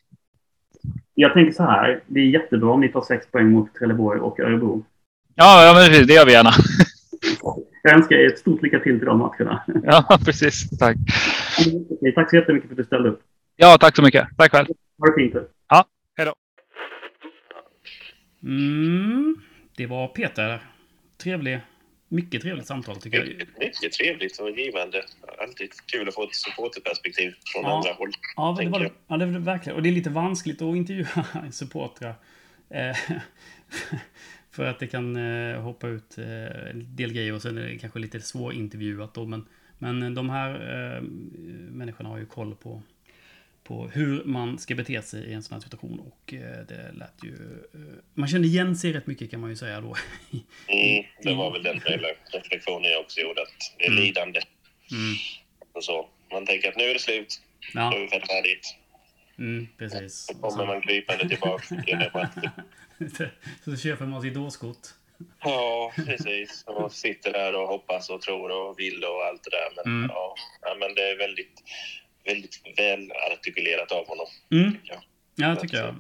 Jag 1.14 1.34
tänker 1.34 1.54
så 1.54 1.64
här. 1.64 2.00
Det 2.08 2.20
är 2.20 2.26
jättebra 2.26 2.72
om 2.72 2.82
ni 2.82 2.90
tar 2.90 3.02
sex 3.02 3.32
poäng 3.32 3.52
mot 3.52 3.74
Trelleborg 3.74 4.20
och 4.20 4.40
Örebro. 4.40 4.86
Ja, 5.36 5.66
ja 5.66 5.74
men 5.74 6.08
det 6.08 6.14
gör 6.14 6.26
vi 6.26 6.32
gärna. 6.32 6.52
Jag 7.84 7.94
önskar 7.94 8.16
er 8.16 8.28
ett 8.28 8.40
stort 8.40 8.62
lycka 8.62 8.80
till 8.80 9.00
till 9.00 9.06
de 9.06 9.18
matcherna. 9.18 9.64
Ja, 9.84 10.20
precis. 10.26 10.78
Tack. 10.80 10.98
Tack 12.16 12.30
så 12.30 12.36
jättemycket 12.36 12.70
för 12.70 12.74
att 12.74 12.78
du 12.78 12.84
ställde 12.84 13.10
upp. 13.10 13.22
Ja, 13.56 13.78
tack 13.80 13.96
så 13.96 14.02
mycket. 14.02 14.28
Tack 14.38 14.52
själv. 14.52 14.68
Ha 14.98 15.08
det 15.08 15.14
fint. 15.16 15.36
Ja, 15.70 15.86
hej 16.18 16.26
då. 16.26 16.34
Mm, 18.44 19.42
det 19.78 19.88
var 19.88 20.08
Peter. 20.08 20.62
Trevlig. 21.18 21.60
Mycket 22.08 22.42
trevligt 22.42 22.68
samtal 22.68 22.96
tycker 22.96 23.18
jag. 23.18 23.28
Mycket 23.60 23.92
trevligt 23.92 24.40
och 24.40 24.50
givande. 24.50 25.04
Alltid 25.40 25.70
kul 25.86 26.08
att 26.08 26.14
få 26.14 26.24
ett 26.24 26.36
supporterperspektiv 26.36 27.34
från 27.54 27.64
ja. 27.64 27.78
andra 27.78 27.94
håll. 27.94 28.12
Ja, 28.36 28.56
det 28.60 28.70
var, 28.70 28.92
ja, 29.08 29.18
det 29.18 29.26
var 29.26 29.34
det 29.34 29.40
verkligen. 29.40 29.76
Och 29.76 29.84
det 29.84 29.90
är 29.90 29.94
lite 29.94 30.10
vanskligt 30.10 30.62
att 30.62 30.76
intervjua 30.76 31.26
supportrar. 31.52 32.16
Eh, 32.70 32.98
för 34.52 34.66
att 34.66 34.80
det 34.80 34.88
kan 34.88 35.16
eh, 35.16 35.62
hoppa 35.62 35.88
ut 35.88 36.18
eh, 36.18 36.70
en 36.70 36.96
del 36.96 37.14
grejer 37.14 37.34
och 37.34 37.42
sen 37.42 37.58
är 37.58 37.62
det 37.62 37.78
kanske 37.78 38.00
lite 38.00 38.22
svårintervjuat 38.22 39.14
då. 39.14 39.26
Men, 39.26 39.48
men 39.78 40.16
de 40.16 40.30
här 40.30 41.02
människorna 41.72 42.10
har 42.10 42.18
ju 42.18 42.26
koll 42.26 42.56
på 42.56 42.84
på 43.72 43.88
hur 43.94 44.24
man 44.24 44.60
ska 44.60 44.76
bete 44.76 45.02
sig 45.02 45.24
i 45.24 45.34
en 45.34 45.44
sån 45.44 45.54
här 45.54 45.62
situation. 45.62 46.00
Och 46.00 46.34
eh, 46.34 46.66
det 46.68 46.92
lät 46.94 47.24
ju... 47.24 47.36
Eh, 47.74 47.80
man 48.14 48.28
kände 48.28 48.48
igen 48.48 48.76
sig 48.76 48.94
rätt 48.94 49.08
mycket 49.08 49.32
kan 49.32 49.40
man 49.40 49.50
ju 49.50 49.56
säga 49.56 49.82
då. 49.82 49.96
Mm, 50.68 51.06
det 51.24 51.34
var 51.34 51.52
väl 51.52 51.64
den 51.64 51.80
reflektionen 52.32 52.92
jag 52.92 53.02
också 53.02 53.20
gjorde, 53.20 53.42
att 53.42 53.76
det 53.78 53.86
är 53.86 53.92
mm. 53.92 54.04
lidande. 54.04 54.42
Mm. 54.92 55.16
Och 55.74 55.84
så. 55.84 56.10
Man 56.32 56.46
tänker 56.46 56.70
att 56.70 56.78
nu 56.78 56.84
är 56.84 56.94
det 56.94 57.00
slut. 57.00 57.42
Ja. 57.74 57.90
Nu 57.90 57.98
är 57.98 58.20
det 58.20 58.28
färdigt. 58.28 58.76
Mm, 59.38 59.68
precis. 59.78 60.26
Så 60.26 60.34
kommer 60.34 60.66
man 60.66 60.82
krypande 60.82 61.30
tillbaka. 61.30 61.76
så 63.66 63.78
köper 63.78 64.06
man 64.06 64.22
sitt 64.22 64.38
årskort. 64.38 64.88
Ja, 65.44 65.94
precis. 65.96 66.64
Och 66.68 66.92
sitter 66.92 67.34
där 67.34 67.56
och 67.56 67.68
hoppas 67.68 68.10
och 68.10 68.22
tror 68.22 68.52
och 68.52 68.80
vill 68.80 69.04
och 69.04 69.26
allt 69.26 69.44
det 69.44 69.50
där. 69.50 69.70
Men, 69.76 69.96
mm. 69.96 70.10
ja, 70.14 70.36
men 70.80 70.96
det 70.96 71.02
är 71.02 71.18
väldigt 71.18 71.64
väldigt 72.24 72.62
väl 72.78 73.12
artikulerat 73.32 73.92
av 73.92 74.08
honom. 74.08 74.26
Mm. 74.52 74.72
Tycker 74.72 74.94
jag. 74.94 75.04
Ja, 75.36 75.56
tycker 75.56 75.78
jag. 75.78 75.96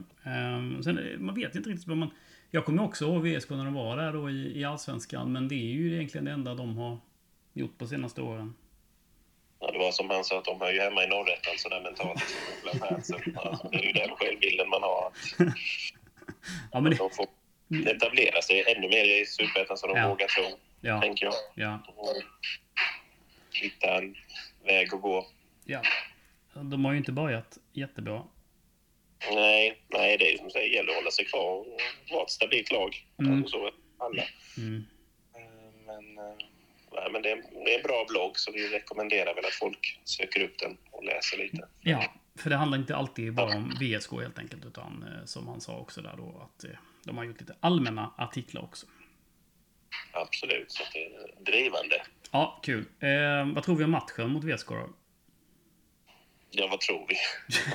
Um, 0.55 0.83
sen, 0.83 1.15
man 1.25 1.35
vet 1.35 1.55
inte 1.55 1.69
riktigt 1.69 1.87
vad 1.87 1.97
man... 1.97 2.09
Jag 2.51 2.65
kommer 2.65 2.83
också 2.83 3.05
ihåg 3.05 3.27
VSK 3.27 3.49
när 3.49 3.65
de 3.65 3.73
var 3.73 3.97
där 3.97 4.13
då 4.13 4.29
i, 4.29 4.59
i 4.59 4.63
Allsvenskan, 4.63 5.31
men 5.31 5.47
det 5.47 5.55
är 5.55 5.73
ju 5.73 5.93
egentligen 5.93 6.25
det 6.25 6.31
enda 6.31 6.55
de 6.55 6.77
har 6.77 6.97
gjort 7.53 7.77
på 7.77 7.87
senaste 7.87 8.21
åren. 8.21 8.53
Ja, 9.59 9.71
det 9.71 9.79
var 9.79 9.91
som 9.91 10.09
han 10.09 10.23
sa, 10.23 10.37
att 10.37 10.45
de 10.45 10.61
hör 10.61 10.71
ju 10.71 10.79
hemma 10.79 11.03
i 11.03 11.07
norrätten 11.07 11.53
sådär 11.57 11.81
mentalt. 11.81 12.23
Så, 13.05 13.19
ja, 13.35 13.69
det 13.71 13.77
är 13.77 13.83
ju 13.83 13.91
den 13.91 14.09
självbilden 14.09 14.69
man 14.69 14.83
har. 14.83 15.07
Att, 15.07 15.47
ja, 16.71 16.79
men 16.79 16.91
det... 16.91 16.97
De 16.97 17.09
får 17.09 17.27
etablera 17.95 18.41
sig 18.41 18.63
ännu 18.67 18.89
mer 18.89 19.21
i 19.21 19.25
Superettan 19.25 19.77
så 19.77 19.87
de 19.87 19.97
ja. 19.97 20.09
vågar 20.09 20.27
tro, 20.27 20.57
ja. 20.81 21.01
tänker 21.01 21.25
jag. 21.25 21.33
Ja. 21.55 21.83
hitta 23.51 23.97
en 23.97 24.15
väg 24.65 24.93
att 24.93 25.01
gå. 25.01 25.27
Ja. 25.65 25.81
De 26.53 26.85
har 26.85 26.91
ju 26.91 26.97
inte 26.97 27.11
börjat 27.11 27.57
jättebra. 27.73 28.23
Nej, 29.31 29.81
nej 29.87 30.17
det 30.17 30.33
är 30.33 30.37
som 30.37 30.49
säger, 30.49 30.75
gäller 30.75 30.89
att 30.89 30.95
hålla 30.95 31.11
sig 31.11 31.25
kvar 31.25 31.59
och 31.59 31.81
vara 32.11 32.23
ett 32.23 32.29
stabilt 32.29 32.71
lag. 32.71 33.05
Mm. 33.19 33.47
Så 33.47 33.71
alla. 33.97 34.23
Mm. 34.57 34.85
Eh, 35.35 35.41
men, 35.85 36.17
eh, 36.17 36.35
nej, 36.91 37.11
men 37.11 37.21
det, 37.21 37.31
är, 37.31 37.63
det 37.65 37.73
är 37.73 37.77
en 37.77 37.83
bra 37.83 38.05
blogg 38.09 38.39
så 38.39 38.51
vi 38.51 38.67
rekommenderar 38.67 39.35
väl 39.35 39.45
att 39.45 39.53
folk 39.53 39.99
söker 40.03 40.43
upp 40.43 40.59
den 40.59 40.77
och 40.91 41.03
läser 41.03 41.37
lite. 41.37 41.67
Ja, 41.81 42.13
för 42.35 42.49
det 42.49 42.55
handlar 42.55 42.77
inte 42.77 42.95
alltid 42.95 43.33
bara 43.33 43.57
om 43.57 43.69
VSK 43.69 44.11
helt 44.11 44.39
enkelt, 44.39 44.65
utan 44.65 45.03
eh, 45.03 45.25
som 45.25 45.47
han 45.47 45.61
sa 45.61 45.77
också 45.77 46.01
där 46.01 46.13
då 46.17 46.49
att 46.49 46.65
de 47.03 47.17
har 47.17 47.23
gjort 47.23 47.39
lite 47.39 47.55
allmänna 47.59 48.13
artiklar 48.17 48.61
också. 48.61 48.85
Absolut, 50.13 50.71
så 50.71 50.83
det 50.93 51.05
är 51.05 51.43
drivande. 51.45 52.01
Ja, 52.31 52.59
kul. 52.63 52.85
Eh, 52.99 53.53
vad 53.53 53.63
tror 53.63 53.75
vi 53.75 53.83
om 53.83 53.91
matchen 53.91 54.29
mot 54.29 54.43
VSK 54.43 54.69
då? 54.69 54.89
Ja, 56.53 56.67
vad 56.67 56.79
tror 56.79 57.07
vi? 57.07 57.15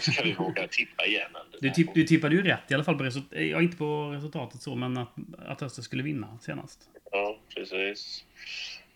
Ska 0.01 0.23
vi 0.23 0.33
våga 0.33 0.69
tippa 0.69 1.07
igen? 1.07 1.31
Du, 1.61 1.71
tipp, 1.71 1.95
du 1.95 2.05
tippade 2.05 2.35
ju 2.35 2.43
rätt 2.43 2.71
i 2.71 2.75
alla 2.75 2.85
fall 2.85 2.99
på 2.99 3.05
resultatet. 3.05 3.47
Ja, 3.47 3.63
inte 3.63 3.77
på 3.77 4.11
resultatet 4.11 4.63
så, 4.63 4.75
men 4.75 4.97
att, 4.97 5.15
att 5.39 5.63
Öster 5.63 5.83
skulle 5.83 6.03
vinna 6.03 6.39
senast. 6.43 6.81
Ja, 7.11 7.39
precis. 7.55 8.25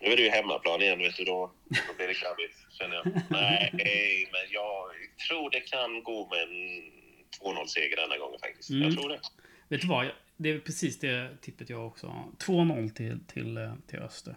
Nu 0.00 0.06
är 0.06 0.16
det 0.16 0.22
ju 0.22 0.28
hemmaplan 0.28 0.82
igen, 0.82 0.98
vet 0.98 1.16
du. 1.16 1.24
Då, 1.24 1.50
då 1.68 1.94
blir 1.96 2.08
det 2.08 2.14
krabbigt, 2.14 2.56
känner 2.70 2.94
jag. 2.96 3.06
Nej, 3.28 3.70
men 4.32 4.52
jag 4.52 4.90
tror 5.28 5.50
det 5.50 5.60
kan 5.60 6.02
gå 6.02 6.28
med 6.30 6.42
en 6.42 6.82
2-0-seger 7.42 7.96
denna 7.96 8.18
gången 8.18 8.40
faktiskt. 8.40 8.70
Mm. 8.70 8.82
Jag 8.82 8.92
tror 8.92 9.08
det. 9.08 9.20
Vet 9.68 9.80
du 9.80 9.86
vad? 9.86 10.10
Det 10.36 10.50
är 10.50 10.58
precis 10.58 10.98
det 10.98 11.28
tippet 11.40 11.70
jag 11.70 11.86
också 11.86 12.06
har. 12.06 12.24
2-0 12.38 12.94
till, 12.94 13.18
till, 13.26 13.70
till 13.86 13.98
Öster. 13.98 14.34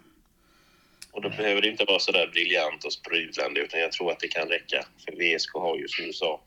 Och 1.14 1.22
då 1.22 1.30
behöver 1.30 1.62
det 1.62 1.68
inte 1.68 1.86
vara 1.86 2.00
så 2.00 2.12
där 2.12 2.28
briljant 2.28 2.84
och 2.84 2.94
sprudlande 2.94 3.60
utan 3.60 3.80
jag 3.80 3.92
tror 3.92 4.12
att 4.12 4.20
det 4.20 4.28
kan 4.28 4.48
räcka. 4.48 4.86
För 5.06 5.12
VSK 5.12 5.54
har 5.54 5.78
ju 5.78 5.88
som 5.88 6.06
du 6.06 6.14
sa 6.14 6.42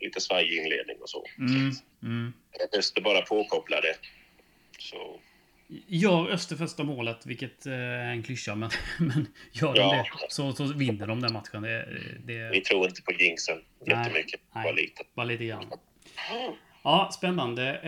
lite 0.00 0.20
svajig 0.20 0.58
inledning 0.58 0.96
och 1.00 1.10
så. 1.10 1.24
Mm, 1.38 1.70
mm. 2.02 2.32
Öster 2.78 3.00
bara 3.00 3.20
påkoppla 3.22 3.80
det. 3.80 3.96
Så 4.78 5.20
Gör 5.86 6.30
Öster 6.30 6.56
första 6.56 6.84
målet, 6.84 7.26
vilket 7.26 7.66
eh, 7.66 7.72
är 7.72 8.10
en 8.10 8.22
klyscha, 8.22 8.54
men, 8.54 8.70
men 8.98 9.26
gör 9.52 9.74
de 9.74 9.80
Ja. 9.80 10.06
det 10.20 10.34
så, 10.34 10.52
så 10.52 10.64
vinner 10.64 11.06
de 11.06 11.20
den 11.20 11.32
matchen. 11.32 11.62
Det, 11.62 11.88
det 12.24 12.50
vi 12.50 12.60
tror 12.60 12.88
inte 12.88 13.02
på 13.02 13.12
jinxen 13.12 13.58
jättemycket. 13.86 14.40
nej. 14.54 14.64
Bara 14.64 14.72
lite. 14.72 15.02
bara 15.14 15.24
lite 15.26 15.44
grann. 15.44 15.72
Ja, 16.84 17.10
spännande. 17.12 17.80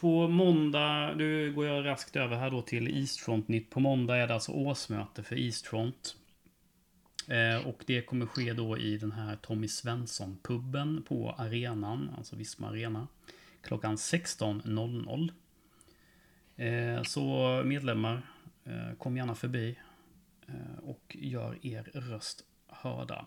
På 0.00 0.28
måndag, 0.28 1.14
nu 1.14 1.52
går 1.52 1.66
jag 1.66 1.86
raskt 1.86 2.16
över 2.16 2.36
här 2.36 2.50
då 2.50 2.62
till 2.62 2.88
Eastfront-nytt. 2.88 3.70
På 3.70 3.80
måndag 3.80 4.16
är 4.16 4.26
det 4.26 4.34
alltså 4.34 4.52
årsmöte 4.52 5.22
för 5.22 5.36
Eastfront. 5.36 6.16
Eh, 7.28 7.66
och 7.66 7.84
det 7.86 8.02
kommer 8.02 8.26
ske 8.26 8.52
då 8.52 8.78
i 8.78 8.98
den 8.98 9.12
här 9.12 9.36
Tommy 9.36 9.68
Svensson-puben 9.68 11.02
på 11.02 11.30
arenan, 11.30 12.10
alltså 12.16 12.36
Visma 12.36 12.68
Arena. 12.68 13.08
Klockan 13.62 13.96
16.00. 13.96 15.30
Eh, 16.56 17.02
så 17.02 17.62
medlemmar, 17.64 18.22
eh, 18.64 18.96
kom 18.98 19.16
gärna 19.16 19.34
förbi 19.34 19.78
eh, 20.46 20.78
och 20.82 21.16
gör 21.20 21.66
er 21.66 21.90
röst 21.94 22.44
hörda 22.66 23.26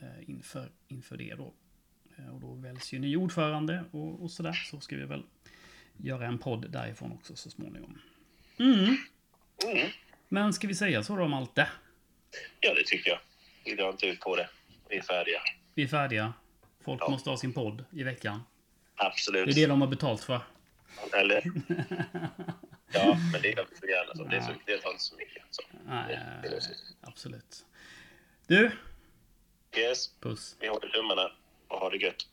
eh, 0.00 0.30
inför, 0.30 0.70
inför 0.88 1.16
det 1.16 1.34
då. 1.34 1.54
Eh, 2.16 2.28
och 2.28 2.40
då 2.40 2.54
väljs 2.54 2.92
ju 2.92 2.98
ny 2.98 3.16
ordförande 3.16 3.84
och, 3.90 4.22
och 4.22 4.30
sådär. 4.30 4.52
Så 4.52 4.80
ska 4.80 4.96
vi 4.96 5.04
väl 5.04 5.22
göra 5.96 6.26
en 6.26 6.38
podd 6.38 6.70
därifrån 6.70 7.12
också 7.12 7.36
så 7.36 7.50
småningom. 7.50 8.00
Mm. 8.58 8.96
Mm. 9.66 9.88
Men 10.28 10.52
ska 10.52 10.66
vi 10.68 10.74
säga 10.74 11.02
så 11.02 11.16
då 11.16 11.22
om 11.24 11.34
allt 11.34 11.54
det? 11.54 11.68
Ja, 12.60 12.74
det 12.74 12.84
tycker 12.86 13.10
jag. 13.10 13.18
Vi 13.64 13.74
drar 13.74 13.90
inte 13.90 14.06
ut 14.06 14.20
på 14.20 14.36
det. 14.36 14.48
Vi 14.88 14.96
är 14.96 15.02
färdiga. 15.02 15.40
Vi 15.74 15.82
är 15.82 15.86
färdiga. 15.88 16.32
Folk 16.84 17.00
Ja. 17.02 17.08
måste 17.10 17.30
ha 17.30 17.36
sin 17.36 17.52
podd 17.52 17.84
i 17.92 18.02
veckan. 18.02 18.42
Absolut. 18.96 19.46
Det 19.46 19.52
är 19.52 19.54
det 19.54 19.66
de 19.66 19.80
har 19.80 19.88
betalt 19.88 20.24
för. 20.24 20.40
Eller? 21.12 21.42
Ja, 22.92 23.18
men 23.32 23.42
det 23.42 23.48
gör 23.48 23.66
vi 23.70 23.76
så 23.76 23.86
gärna. 23.86 24.14
Så. 24.14 24.24
Det, 24.24 24.36
är 24.36 24.40
så, 24.40 24.52
det 24.66 24.78
tar 24.78 24.90
inte 24.90 25.02
så 25.02 25.16
mycket. 25.16 25.42
Så. 25.50 25.62
Nej, 25.86 26.18
Det 26.42 26.48
lösning. 26.50 26.76
absolut. 27.00 27.64
Du, 28.46 28.70
Yes, 29.76 30.14
puss. 30.20 30.56
vi 30.60 30.68
håller 30.68 30.88
tummarna 30.88 31.32
och 31.68 31.78
har 31.78 31.90
det 31.90 31.96
gött. 31.96 32.26